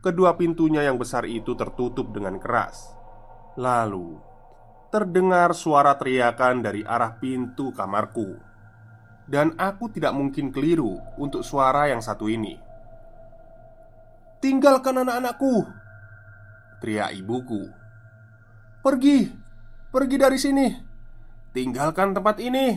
kedua 0.05 0.35
pintunya 0.35 0.85
yang 0.85 0.99
besar 1.01 1.25
itu 1.25 1.57
tertutup 1.57 2.13
dengan 2.13 2.37
keras. 2.37 2.93
Lalu, 3.57 4.21
terdengar 4.93 5.55
suara 5.57 5.95
teriakan 5.95 6.61
dari 6.65 6.85
arah 6.85 7.15
pintu 7.17 7.71
kamarku, 7.71 8.50
dan 9.31 9.55
aku 9.55 9.87
tidak 9.87 10.11
mungkin 10.11 10.51
keliru 10.51 10.99
untuk 11.15 11.47
suara 11.47 11.87
yang 11.87 12.03
satu 12.03 12.27
ini. 12.27 12.59
"Tinggalkan 14.43 14.99
anak-anakku!" 15.07 15.63
teriak 16.83 17.15
ibuku. 17.15 17.71
"Pergi, 18.83 19.31
pergi 19.87 20.15
dari 20.19 20.35
sini! 20.35 20.67
Tinggalkan 21.55 22.11
tempat 22.11 22.43
ini! 22.43 22.75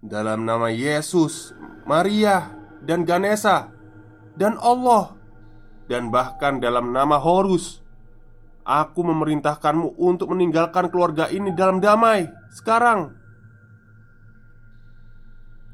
Dalam 0.00 0.48
nama 0.48 0.72
Yesus, 0.72 1.52
Maria, 1.84 2.56
dan 2.80 3.04
Ganesha, 3.04 3.68
dan 4.32 4.56
Allah, 4.56 5.12
dan 5.92 6.08
bahkan 6.08 6.56
dalam 6.56 6.96
nama 6.96 7.20
Horus." 7.20 7.84
Aku 8.64 9.02
memerintahkanmu 9.02 9.98
untuk 9.98 10.32
meninggalkan 10.32 10.88
keluarga 10.88 11.26
ini 11.28 11.50
dalam 11.52 11.82
damai 11.82 12.30
sekarang. 12.54 13.19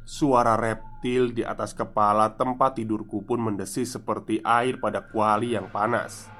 Suara 0.06 0.54
reptil 0.54 1.34
di 1.34 1.42
atas 1.42 1.74
kepala 1.74 2.30
tempat 2.38 2.78
tidurku 2.78 3.26
pun 3.26 3.42
mendesis 3.42 3.98
seperti 3.98 4.38
air 4.46 4.78
pada 4.78 5.02
kuali 5.02 5.58
yang 5.58 5.66
panas. 5.66 6.30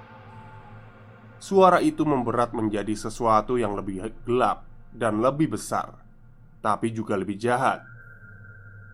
Suara 1.43 1.83
itu 1.83 2.07
memberat 2.07 2.55
menjadi 2.55 2.95
sesuatu 2.95 3.59
yang 3.59 3.75
lebih 3.75 4.07
gelap 4.23 4.65
dan 4.95 5.19
lebih 5.19 5.59
besar, 5.59 5.99
tapi 6.63 6.95
juga 6.95 7.19
lebih 7.19 7.35
jahat. 7.37 7.83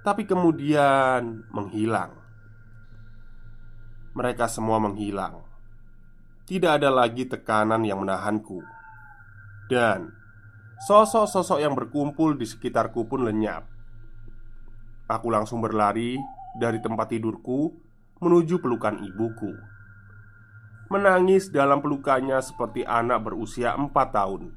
Tapi 0.03 0.25
kemudian 0.25 1.47
menghilang. 1.53 2.17
Mereka 4.17 4.49
semua 4.49 4.81
menghilang 4.81 5.53
tidak 6.53 6.85
ada 6.85 6.93
lagi 6.93 7.25
tekanan 7.25 7.81
yang 7.81 8.05
menahanku, 8.05 8.61
dan 9.73 10.13
sosok-sosok 10.85 11.65
yang 11.65 11.73
berkumpul 11.73 12.37
di 12.37 12.45
sekitarku 12.45 13.09
pun 13.09 13.25
lenyap. 13.25 13.72
Aku 15.13 15.29
langsung 15.29 15.61
berlari 15.61 16.17
dari 16.57 16.81
tempat 16.81 17.13
tidurku 17.13 17.69
menuju 18.25 18.65
pelukan 18.65 18.97
ibuku. 18.97 19.53
Menangis 20.89 21.53
dalam 21.53 21.85
pelukannya 21.85 22.41
seperti 22.41 22.81
anak 22.89 23.29
berusia 23.29 23.77
empat 23.77 24.09
tahun. 24.17 24.57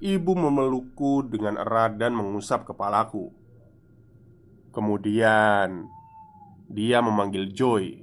Ibu 0.00 0.32
memelukku 0.32 1.28
dengan 1.28 1.60
erat 1.60 2.00
dan 2.00 2.16
mengusap 2.16 2.64
kepalaku. 2.64 3.28
Kemudian 4.72 5.84
dia 6.64 7.04
memanggil 7.04 7.52
Joy 7.52 8.00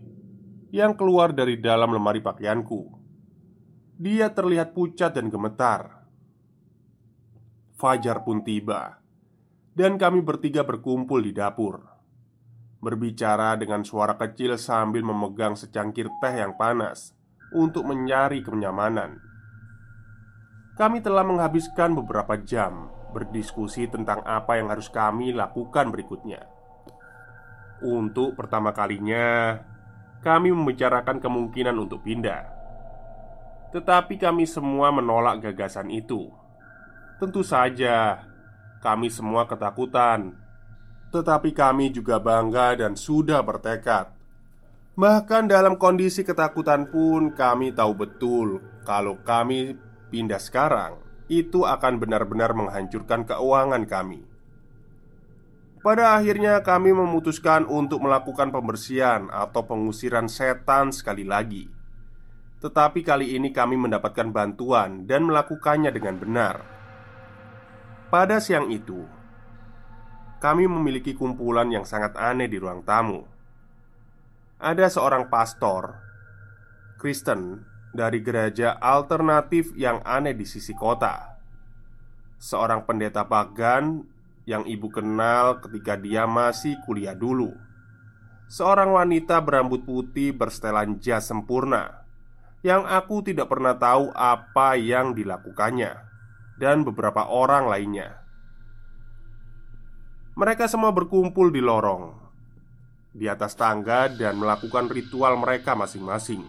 yang 0.69 0.93
keluar 0.93 1.33
dari 1.33 1.57
dalam 1.57 1.97
lemari 1.97 2.21
pakaianku. 2.21 2.93
Dia 3.97 4.29
terlihat 4.29 4.77
pucat 4.77 5.17
dan 5.17 5.33
gemetar. 5.33 6.05
Fajar 7.73 8.21
pun 8.21 8.45
tiba, 8.45 9.01
dan 9.77 10.01
kami 10.01 10.25
bertiga 10.25 10.65
berkumpul 10.65 11.21
di 11.21 11.37
dapur, 11.37 11.85
berbicara 12.81 13.53
dengan 13.61 13.85
suara 13.85 14.17
kecil 14.17 14.57
sambil 14.57 15.05
memegang 15.05 15.53
secangkir 15.53 16.09
teh 16.17 16.33
yang 16.33 16.57
panas 16.57 17.13
untuk 17.53 17.85
mencari 17.85 18.41
kenyamanan. 18.41 19.21
Kami 20.81 20.97
telah 21.05 21.21
menghabiskan 21.21 21.93
beberapa 21.93 22.41
jam 22.41 22.89
berdiskusi 23.13 23.85
tentang 23.85 24.25
apa 24.25 24.57
yang 24.57 24.73
harus 24.73 24.89
kami 24.89 25.29
lakukan 25.29 25.93
berikutnya. 25.93 26.41
Untuk 27.85 28.33
pertama 28.33 28.73
kalinya, 28.73 29.61
kami 30.25 30.49
membicarakan 30.49 31.21
kemungkinan 31.21 31.77
untuk 31.77 32.01
pindah. 32.01 32.49
Tetapi 33.77 34.17
kami 34.17 34.49
semua 34.49 34.89
menolak 34.89 35.45
gagasan 35.45 35.93
itu. 35.93 36.33
Tentu 37.21 37.45
saja, 37.45 38.25
kami 38.83 39.09
semua 39.09 39.49
ketakutan, 39.49 40.37
tetapi 41.09 41.55
kami 41.55 41.89
juga 41.89 42.19
bangga 42.19 42.77
dan 42.77 42.93
sudah 42.93 43.39
bertekad. 43.41 44.11
Bahkan 44.97 45.45
dalam 45.45 45.77
kondisi 45.77 46.25
ketakutan 46.25 46.89
pun, 46.89 47.29
kami 47.37 47.69
tahu 47.69 47.93
betul 47.93 48.47
kalau 48.81 49.21
kami 49.21 49.77
pindah 50.09 50.41
sekarang, 50.41 50.97
itu 51.29 51.69
akan 51.69 52.01
benar-benar 52.01 52.57
menghancurkan 52.57 53.21
keuangan 53.29 53.85
kami. 53.85 54.25
Pada 55.85 56.17
akhirnya, 56.17 56.65
kami 56.65 56.91
memutuskan 56.91 57.69
untuk 57.69 58.01
melakukan 58.01 58.49
pembersihan 58.49 59.29
atau 59.29 59.63
pengusiran 59.69 60.25
setan 60.25 60.89
sekali 60.89 61.23
lagi. 61.23 61.69
Tetapi 62.57 63.05
kali 63.05 63.37
ini 63.37 63.53
kami 63.53 63.77
mendapatkan 63.77 64.33
bantuan 64.33 65.05
dan 65.05 65.29
melakukannya 65.29 65.93
dengan 65.93 66.17
benar. 66.17 66.76
Pada 68.07 68.39
siang 68.39 68.71
itu, 68.71 69.03
kami 70.39 70.63
memiliki 70.63 71.11
kumpulan 71.11 71.67
yang 71.67 71.83
sangat 71.83 72.15
aneh 72.15 72.47
di 72.47 72.55
ruang 72.55 72.79
tamu. 72.87 73.27
Ada 74.63 74.87
seorang 74.87 75.27
pastor 75.27 75.91
Kristen 76.95 77.67
dari 77.91 78.23
gereja 78.23 78.79
alternatif 78.79 79.75
yang 79.75 79.99
aneh 80.07 80.31
di 80.31 80.47
sisi 80.47 80.71
kota, 80.71 81.35
seorang 82.39 82.87
pendeta 82.87 83.27
pagan 83.27 84.07
yang 84.47 84.63
ibu 84.63 84.87
kenal 84.87 85.59
ketika 85.59 85.99
dia 85.99 86.23
masih 86.23 86.79
kuliah 86.87 87.11
dulu. 87.11 87.51
Seorang 88.47 88.95
wanita 88.95 89.43
berambut 89.43 89.83
putih 89.83 90.31
bersetelan 90.31 90.95
jas 91.03 91.27
sempurna 91.27 92.07
yang 92.63 92.87
aku 92.87 93.19
tidak 93.19 93.51
pernah 93.51 93.75
tahu 93.75 94.15
apa 94.15 94.79
yang 94.79 95.11
dilakukannya, 95.11 96.06
dan 96.57 96.83
beberapa 96.83 97.25
orang 97.29 97.69
lainnya. 97.69 98.21
Mereka 100.37 100.69
semua 100.69 100.93
berkumpul 100.93 101.49
di 101.49 101.61
lorong 101.61 102.13
di 103.17 103.25
atas 103.25 103.57
tangga 103.57 104.05
dan 104.13 104.37
melakukan 104.37 104.85
ritual 104.93 105.41
mereka 105.41 105.73
masing-masing. 105.73 106.45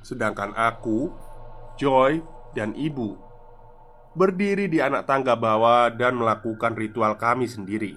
Sedangkan 0.00 0.56
aku, 0.56 1.12
Joy, 1.76 2.24
dan 2.56 2.72
ibu 2.72 3.28
berdiri 4.18 4.66
di 4.66 4.82
anak 4.82 5.06
tangga 5.06 5.38
bawah 5.38 5.94
dan 5.94 6.18
melakukan 6.18 6.74
ritual 6.74 7.14
kami 7.14 7.46
sendiri. 7.46 7.94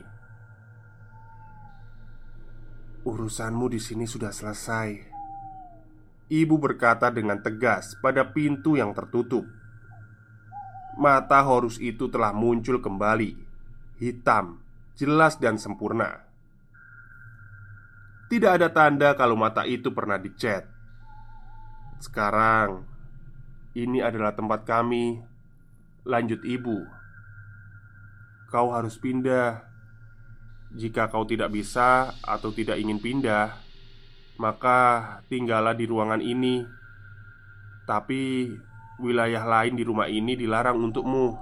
Urusanmu 3.02 3.66
di 3.74 3.82
sini 3.82 4.06
sudah 4.06 4.30
selesai. 4.30 5.10
Ibu 6.30 6.56
berkata 6.62 7.10
dengan 7.10 7.42
tegas 7.42 7.98
pada 7.98 8.22
pintu 8.30 8.78
yang 8.78 8.94
tertutup. 8.94 9.44
Mata 11.00 11.40
Horus 11.44 11.80
itu 11.80 12.12
telah 12.12 12.36
muncul 12.36 12.84
kembali, 12.84 13.38
hitam, 14.02 14.60
jelas 15.00 15.40
dan 15.40 15.56
sempurna. 15.56 16.28
Tidak 18.28 18.52
ada 18.52 18.72
tanda 18.72 19.16
kalau 19.16 19.36
mata 19.36 19.68
itu 19.68 19.92
pernah 19.92 20.20
dicat. 20.20 20.68
Sekarang, 22.02 22.92
ini 23.72 24.04
adalah 24.04 24.36
tempat 24.36 24.68
kami 24.68 25.24
Lanjut 26.04 26.44
ibu 26.44 26.84
Kau 28.52 28.68
harus 28.76 29.00
pindah 29.00 29.64
Jika 30.76 31.08
kau 31.08 31.24
tidak 31.24 31.56
bisa 31.56 32.12
atau 32.20 32.52
tidak 32.52 32.84
ingin 32.84 33.00
pindah 33.00 33.56
Maka 34.36 34.80
tinggallah 35.32 35.72
di 35.72 35.88
ruangan 35.88 36.20
ini 36.20 36.68
Tapi 37.88 38.52
wilayah 39.02 39.41
lain 39.41 39.74
di 39.76 39.84
rumah 39.84 40.06
ini 40.06 40.38
dilarang 40.38 40.78
untukmu 40.78 41.34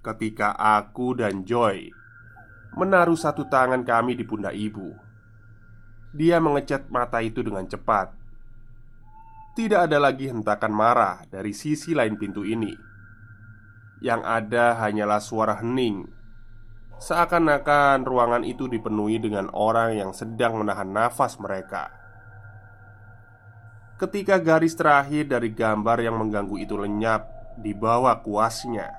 Ketika 0.00 0.56
aku 0.56 1.12
dan 1.12 1.44
Joy 1.44 1.92
Menaruh 2.74 3.18
satu 3.18 3.44
tangan 3.46 3.84
kami 3.84 4.16
di 4.16 4.24
pundak 4.24 4.56
ibu 4.56 4.96
Dia 6.16 6.40
mengecat 6.40 6.88
mata 6.88 7.20
itu 7.20 7.44
dengan 7.44 7.68
cepat 7.68 8.18
tidak 9.58 9.90
ada 9.90 9.98
lagi 9.98 10.30
hentakan 10.30 10.70
marah 10.70 11.26
dari 11.26 11.50
sisi 11.50 11.90
lain 11.90 12.14
pintu 12.14 12.46
ini. 12.46 12.70
Yang 13.98 14.22
ada 14.22 14.78
hanyalah 14.78 15.18
suara 15.18 15.58
hening, 15.58 16.06
seakan-akan 17.02 18.06
ruangan 18.06 18.46
itu 18.46 18.70
dipenuhi 18.70 19.18
dengan 19.18 19.50
orang 19.50 19.98
yang 19.98 20.10
sedang 20.14 20.62
menahan 20.62 20.86
nafas 20.86 21.42
mereka. 21.42 21.90
Ketika 23.98 24.38
garis 24.38 24.78
terakhir 24.78 25.26
dari 25.26 25.50
gambar 25.50 25.98
yang 25.98 26.22
mengganggu 26.22 26.54
itu 26.62 26.78
lenyap 26.78 27.26
Di 27.58 27.74
bawah 27.74 28.22
kuasnya. 28.22 28.94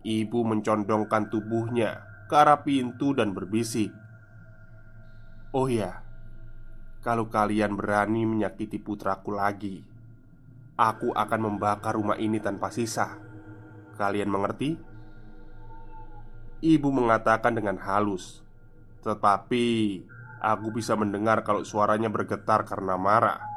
Ibu 0.00 0.40
mencondongkan 0.40 1.28
tubuhnya 1.28 2.00
ke 2.24 2.34
arah 2.34 2.64
pintu 2.64 3.12
dan 3.12 3.36
berbisik 3.36 3.92
Oh 5.52 5.68
ya 5.68 6.00
Kalau 7.04 7.28
kalian 7.28 7.76
berani 7.76 8.24
menyakiti 8.24 8.80
putraku 8.80 9.36
lagi 9.36 9.84
Aku 10.80 11.12
akan 11.12 11.40
membakar 11.52 11.96
rumah 11.96 12.16
ini 12.16 12.40
tanpa 12.40 12.72
sisa. 12.72 13.20
Kalian 14.00 14.32
mengerti? 14.32 14.80
Ibu 16.64 16.88
mengatakan 16.88 17.52
dengan 17.52 17.76
halus 17.84 18.40
Tetapi 19.04 19.66
Aku 20.40 20.72
bisa 20.72 20.96
mendengar 20.96 21.44
kalau 21.44 21.68
suaranya 21.68 22.08
bergetar 22.08 22.64
karena 22.64 22.96
marah 22.96 23.55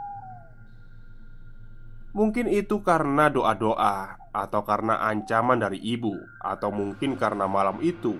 Mungkin 2.10 2.50
itu 2.50 2.82
karena 2.82 3.30
doa-doa 3.30 4.18
Atau 4.34 4.66
karena 4.66 4.98
ancaman 4.98 5.62
dari 5.62 5.78
ibu 5.78 6.18
Atau 6.42 6.74
mungkin 6.74 7.14
karena 7.14 7.46
malam 7.46 7.78
itu. 7.86 8.18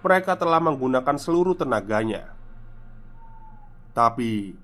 Mereka 0.00 0.38
telah 0.40 0.62
menggunakan 0.62 1.16
seluruh 1.18 1.58
tenaganya. 1.58 2.32
Tapi 3.92 4.54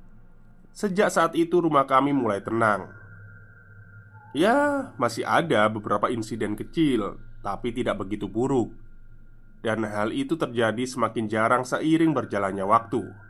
Sejak 0.77 1.09
saat 1.09 1.33
itu 1.33 1.57
rumah 1.59 1.89
kami 1.89 2.13
mulai 2.13 2.45
tenang. 2.45 2.93
Ya, 4.37 4.93
masih 5.01 5.25
ada 5.25 5.65
beberapa 5.73 6.13
insiden 6.13 6.53
kecil 6.53 7.17
Tapi 7.41 7.73
tidak 7.73 8.05
begitu 8.05 8.29
buruk. 8.29 8.77
Dan 9.65 9.89
hal 9.89 10.13
itu 10.13 10.37
terjadi 10.37 10.85
semakin 10.85 11.27
jarang 11.27 11.65
seiring 11.65 12.13
berjalannya 12.13 12.65
waktu 12.69 13.26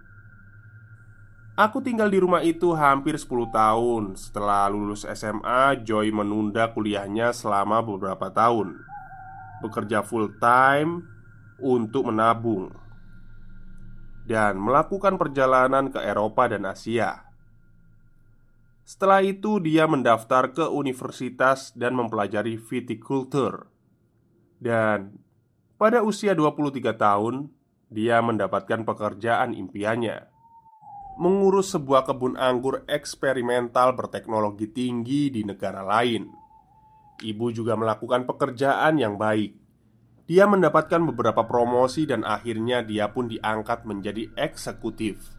Aku 1.57 1.80
tinggal 1.80 2.12
di 2.12 2.20
rumah 2.20 2.44
itu 2.44 2.76
hampir 2.76 3.16
10 3.16 3.48
tahun. 3.48 4.12
Setelah 4.12 4.68
lulus 4.68 5.09
SMA, 5.09 5.80
Joy 5.88 6.12
menunda 6.12 6.68
kuliahnya 6.68 7.32
selama 7.32 7.80
beberapa 7.80 8.28
tahun. 8.28 8.76
Bekerja 9.64 10.04
full 10.04 10.36
time 10.36 11.00
untuk 11.57 12.12
menabung. 12.12 12.76
Dan 14.28 14.61
melakukan 14.61 15.16
perjalanan 15.16 15.88
ke 15.88 15.96
Eropa 15.96 16.44
dan 16.44 16.68
Asia. 16.68 17.24
Setelah 18.84 19.24
itu 19.24 19.57
dia 19.57 19.88
mendaftar 19.88 20.52
ke 20.52 20.68
universitas 20.68 21.72
dan 21.72 21.96
mempelajari 21.96 22.61
viticulture. 22.61 23.72
Dan 24.61 25.24
pada 25.80 26.04
usia 26.04 26.36
23 26.36 26.92
tahun 27.00 27.48
Dia 27.86 28.18
mendapatkan 28.18 28.82
pekerjaan 28.82 29.54
impiannya 29.54 30.36
mengurus 31.17 31.73
sebuah 31.73 32.05
kebun 32.05 32.37
anggur 32.37 32.85
eksperimental 32.85 33.97
berteknologi 33.97 34.69
tinggi 34.69 35.33
di 35.33 35.43
negara 35.49 35.81
lain. 35.81 36.29
Ibu 37.17 37.47
juga 37.57 37.73
melakukan 37.73 38.29
pekerjaan 38.29 39.01
yang 39.01 39.17
baik. 39.17 39.57
Dia 40.29 40.45
mendapatkan 40.45 41.01
beberapa 41.09 41.49
promosi 41.49 42.05
dan 42.05 42.21
akhirnya 42.21 42.85
dia 42.85 43.09
pun 43.09 43.33
diangkat 43.33 43.89
menjadi 43.89 44.29
eksekutif. 44.37 45.33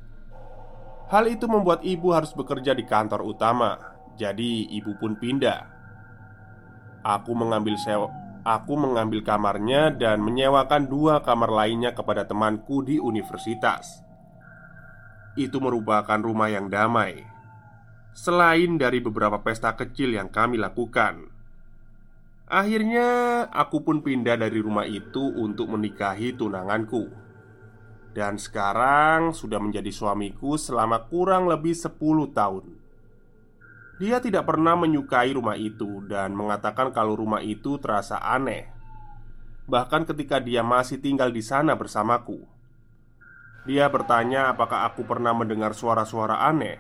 Hal 1.14 1.30
itu 1.30 1.46
membuat 1.46 1.86
ibu 1.86 2.10
harus 2.10 2.34
bekerja 2.34 2.74
di 2.74 2.84
kantor 2.84 3.22
utama, 3.22 3.78
jadi 4.18 4.66
ibu 4.74 4.98
pun 4.98 5.14
pindah. 5.16 5.62
Aku 7.06 7.38
mengambil 7.38 7.78
sewa, 7.78 8.10
aku 8.42 8.74
mengambil 8.76 9.22
kamarnya 9.22 9.94
dan 9.94 10.26
menyewakan 10.26 10.90
dua 10.90 11.22
kamar 11.22 11.54
lainnya 11.54 11.94
kepada 11.94 12.26
temanku 12.26 12.82
di 12.82 12.98
universitas 12.98 14.07
itu 15.38 15.62
merupakan 15.62 16.18
rumah 16.18 16.50
yang 16.50 16.68
damai. 16.68 17.24
Selain 18.18 18.82
dari 18.82 18.98
beberapa 18.98 19.38
pesta 19.46 19.78
kecil 19.78 20.18
yang 20.18 20.34
kami 20.34 20.58
lakukan, 20.58 21.30
akhirnya 22.50 23.46
aku 23.54 23.86
pun 23.86 24.02
pindah 24.02 24.42
dari 24.42 24.58
rumah 24.58 24.90
itu 24.90 25.22
untuk 25.38 25.70
menikahi 25.70 26.34
tunanganku, 26.34 27.14
dan 28.18 28.42
sekarang 28.42 29.38
sudah 29.38 29.62
menjadi 29.62 29.94
suamiku 29.94 30.58
selama 30.58 31.06
kurang 31.06 31.46
lebih 31.46 31.78
10 31.78 31.94
tahun. 32.34 32.66
Dia 34.02 34.18
tidak 34.18 34.50
pernah 34.50 34.74
menyukai 34.74 35.38
rumah 35.38 35.54
itu 35.54 36.02
dan 36.10 36.34
mengatakan 36.34 36.90
kalau 36.90 37.14
rumah 37.14 37.46
itu 37.46 37.78
terasa 37.78 38.18
aneh. 38.18 38.70
Bahkan 39.70 40.10
ketika 40.10 40.42
dia 40.42 40.66
masih 40.66 40.98
tinggal 40.98 41.30
di 41.30 41.46
sana 41.46 41.78
bersamaku, 41.78 42.57
dia 43.68 43.92
bertanya 43.92 44.56
apakah 44.56 44.88
aku 44.88 45.04
pernah 45.04 45.36
mendengar 45.36 45.76
suara-suara 45.76 46.40
aneh. 46.48 46.80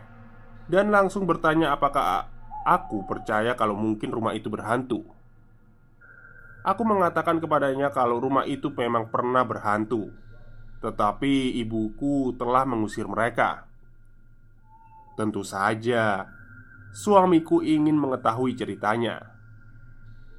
Dan 0.71 0.87
langsung 0.87 1.27
bertanya 1.27 1.75
apakah 1.75 2.31
aku 2.63 3.03
percaya 3.03 3.59
kalau 3.59 3.75
mungkin 3.75 4.07
rumah 4.07 4.31
itu 4.31 4.47
berhantu. 4.47 5.03
Aku 6.63 6.87
mengatakan 6.87 7.43
kepadanya 7.43 7.91
kalau 7.91 8.23
rumah 8.23 8.43
itu 8.43 8.67
memang 8.75 9.07
pernah 9.07 9.47
berhantu 9.47 10.11
Tetapi 10.83 11.55
ibuku 11.63 12.35
telah 12.35 12.67
mengusir 12.67 13.07
mereka. 13.07 13.67
Tentu 15.15 15.43
saja 15.43 16.27
Suamiku 16.95 17.59
ingin 17.63 17.99
mengetahui 17.99 18.55
ceritanya. 18.55 19.35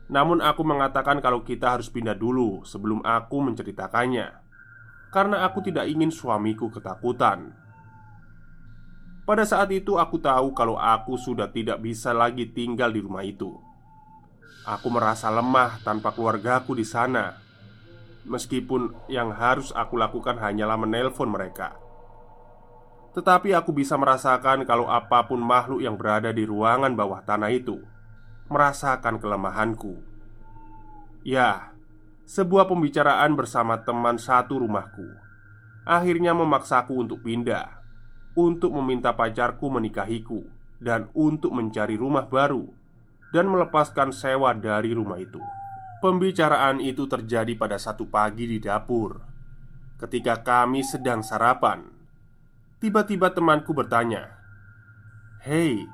Namun 0.08 0.40
aku 0.40 0.64
mengatakan 0.64 1.20
kalau 1.20 1.44
kita 1.44 1.76
harus 1.76 1.92
pindah 1.92 2.16
dulu 2.16 2.64
sebelum 2.64 3.04
aku 3.04 3.36
menceritakannya 3.44 4.47
karena 5.08 5.44
aku 5.44 5.64
tidak 5.64 5.88
ingin 5.88 6.12
suamiku 6.12 6.68
ketakutan. 6.68 7.52
Pada 9.28 9.44
saat 9.44 9.68
itu, 9.72 10.00
aku 10.00 10.16
tahu 10.16 10.56
kalau 10.56 10.80
aku 10.80 11.20
sudah 11.20 11.52
tidak 11.52 11.84
bisa 11.84 12.16
lagi 12.16 12.48
tinggal 12.48 12.88
di 12.88 13.00
rumah 13.04 13.20
itu. 13.20 13.52
Aku 14.64 14.88
merasa 14.88 15.28
lemah 15.28 15.80
tanpa 15.84 16.12
keluargaku 16.16 16.72
di 16.76 16.84
sana, 16.84 17.36
meskipun 18.24 19.08
yang 19.08 19.32
harus 19.32 19.72
aku 19.72 20.00
lakukan 20.00 20.40
hanyalah 20.40 20.80
menelpon 20.80 21.28
mereka. 21.28 21.76
Tetapi 23.12 23.52
aku 23.52 23.72
bisa 23.72 23.96
merasakan 24.00 24.64
kalau 24.64 24.88
apa 24.88 25.24
pun 25.28 25.40
makhluk 25.40 25.84
yang 25.84 25.96
berada 25.96 26.32
di 26.32 26.44
ruangan 26.48 26.92
bawah 26.96 27.24
tanah 27.24 27.52
itu 27.52 27.80
merasakan 28.48 29.20
kelemahanku. 29.20 30.00
Ya, 31.24 31.76
sebuah 32.28 32.68
pembicaraan 32.68 33.32
bersama 33.32 33.80
teman 33.80 34.20
satu 34.20 34.60
rumahku 34.60 35.28
akhirnya 35.88 36.36
memaksaku 36.36 36.92
untuk 36.92 37.24
pindah, 37.24 37.80
untuk 38.36 38.76
meminta 38.76 39.16
pacarku 39.16 39.72
menikahiku, 39.72 40.44
dan 40.76 41.08
untuk 41.16 41.56
mencari 41.56 41.96
rumah 41.96 42.28
baru 42.28 42.68
dan 43.32 43.48
melepaskan 43.48 44.12
sewa 44.12 44.52
dari 44.52 44.92
rumah 44.92 45.16
itu. 45.16 45.40
Pembicaraan 46.04 46.78
itu 46.78 47.08
terjadi 47.08 47.56
pada 47.56 47.80
satu 47.80 48.06
pagi 48.06 48.44
di 48.44 48.60
dapur, 48.60 49.18
ketika 49.98 50.44
kami 50.44 50.84
sedang 50.84 51.24
sarapan. 51.24 51.88
Tiba-tiba 52.78 53.34
temanku 53.34 53.74
bertanya, 53.74 54.38
"Hei, 55.42 55.88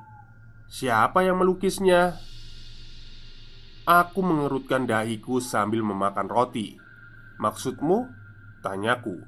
siapa 0.69 1.25
yang 1.25 1.41
melukisnya?" 1.41 2.19
Aku 3.85 4.25
mengerutkan 4.25 4.89
dahiku 4.89 5.45
sambil 5.45 5.85
memakan 5.85 6.25
roti. 6.25 6.73
Maksudmu? 7.37 8.09
Tanyaku. 8.65 9.21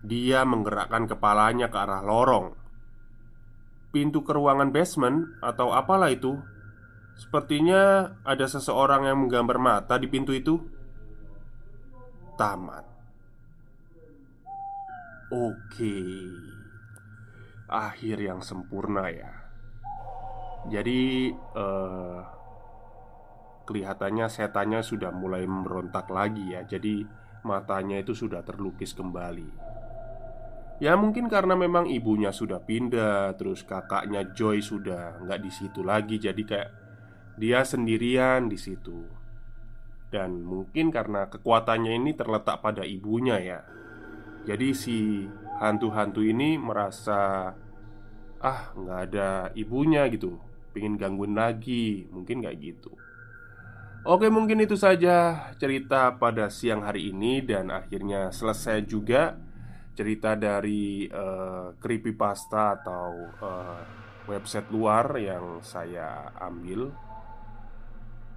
Dia 0.00 0.48
menggerakkan 0.48 1.04
kepalanya 1.04 1.68
ke 1.68 1.76
arah 1.76 2.00
lorong. 2.00 2.56
Pintu 3.92 4.24
ke 4.24 4.32
ruangan 4.32 4.72
basement 4.72 5.36
atau 5.44 5.76
apalah 5.76 6.08
itu? 6.08 6.40
Sepertinya 7.20 8.08
ada 8.24 8.48
seseorang 8.48 9.04
yang 9.04 9.28
menggambar 9.28 9.60
mata 9.60 10.00
di 10.00 10.08
pintu 10.08 10.32
itu. 10.32 10.56
Tamat. 12.40 12.88
Oke. 15.28 16.00
Akhir 17.68 18.16
yang 18.16 18.40
sempurna 18.40 19.12
ya. 19.12 19.28
Jadi 20.72 21.28
uh, 21.52 22.43
kelihatannya 23.64 24.28
setannya 24.28 24.84
sudah 24.84 25.10
mulai 25.10 25.48
memberontak 25.48 26.06
lagi 26.12 26.52
ya 26.52 26.62
Jadi 26.62 27.04
matanya 27.44 28.00
itu 28.00 28.12
sudah 28.16 28.44
terlukis 28.44 28.92
kembali. 28.92 29.74
Ya 30.82 30.98
mungkin 30.98 31.30
karena 31.30 31.54
memang 31.54 31.86
ibunya 31.86 32.34
sudah 32.34 32.58
pindah 32.58 33.38
Terus 33.38 33.62
kakaknya 33.62 34.26
Joy 34.34 34.58
sudah 34.58 35.22
nggak 35.22 35.40
di 35.40 35.50
situ 35.52 35.80
lagi 35.86 36.18
Jadi 36.18 36.42
kayak 36.44 36.70
dia 37.34 37.66
sendirian 37.66 38.46
di 38.46 38.58
situ. 38.60 39.02
Dan 40.12 40.46
mungkin 40.46 40.94
karena 40.94 41.26
kekuatannya 41.26 41.98
ini 41.98 42.14
terletak 42.14 42.62
pada 42.62 42.86
ibunya 42.86 43.42
ya. 43.42 43.60
Jadi 44.46 44.70
si 44.70 45.26
hantu-hantu 45.58 46.22
ini 46.22 46.60
merasa 46.60 47.50
Ah 48.44 48.70
nggak 48.76 49.00
ada 49.10 49.50
ibunya 49.56 50.06
gitu. 50.12 50.38
Pengen 50.74 50.98
gangguin 50.98 51.38
lagi 51.38 52.06
Mungkin 52.10 52.42
kayak 52.42 52.58
gitu 52.60 53.03
Oke 54.04 54.28
mungkin 54.28 54.60
itu 54.60 54.76
saja 54.76 55.48
cerita 55.56 56.12
pada 56.20 56.52
siang 56.52 56.84
hari 56.84 57.08
ini 57.08 57.40
Dan 57.40 57.72
akhirnya 57.72 58.28
selesai 58.28 58.84
juga 58.84 59.32
Cerita 59.96 60.36
dari 60.36 61.08
uh, 61.08 61.72
Creepypasta 61.80 62.76
atau 62.82 63.32
uh, 63.40 63.80
website 64.26 64.66
luar 64.74 65.06
yang 65.22 65.62
saya 65.62 66.34
ambil. 66.34 66.90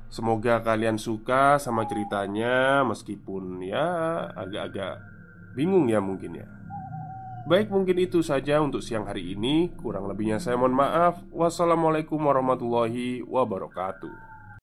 Semoga 0.08 0.62
kalian 0.62 1.02
suka 1.02 1.58
sama 1.58 1.90
ceritanya 1.90 2.86
Meskipun 2.86 3.60
ya 3.66 3.84
agak-agak 4.38 5.02
bingung 5.58 5.90
ya 5.90 5.98
mungkin 5.98 6.46
ya. 6.46 6.48
Baik 7.50 7.74
mungkin 7.74 7.98
itu 7.98 8.22
saja 8.22 8.62
untuk 8.62 8.86
siang 8.86 9.10
hari 9.10 9.34
ini. 9.34 9.74
Kurang 9.74 10.06
lebihnya 10.06 10.38
saya 10.38 10.62
mohon 10.62 10.78
maaf. 10.78 11.26
Wassalamualaikum 11.34 12.22
warahmatullahi 12.22 13.26
wabarakatuh 13.26 14.27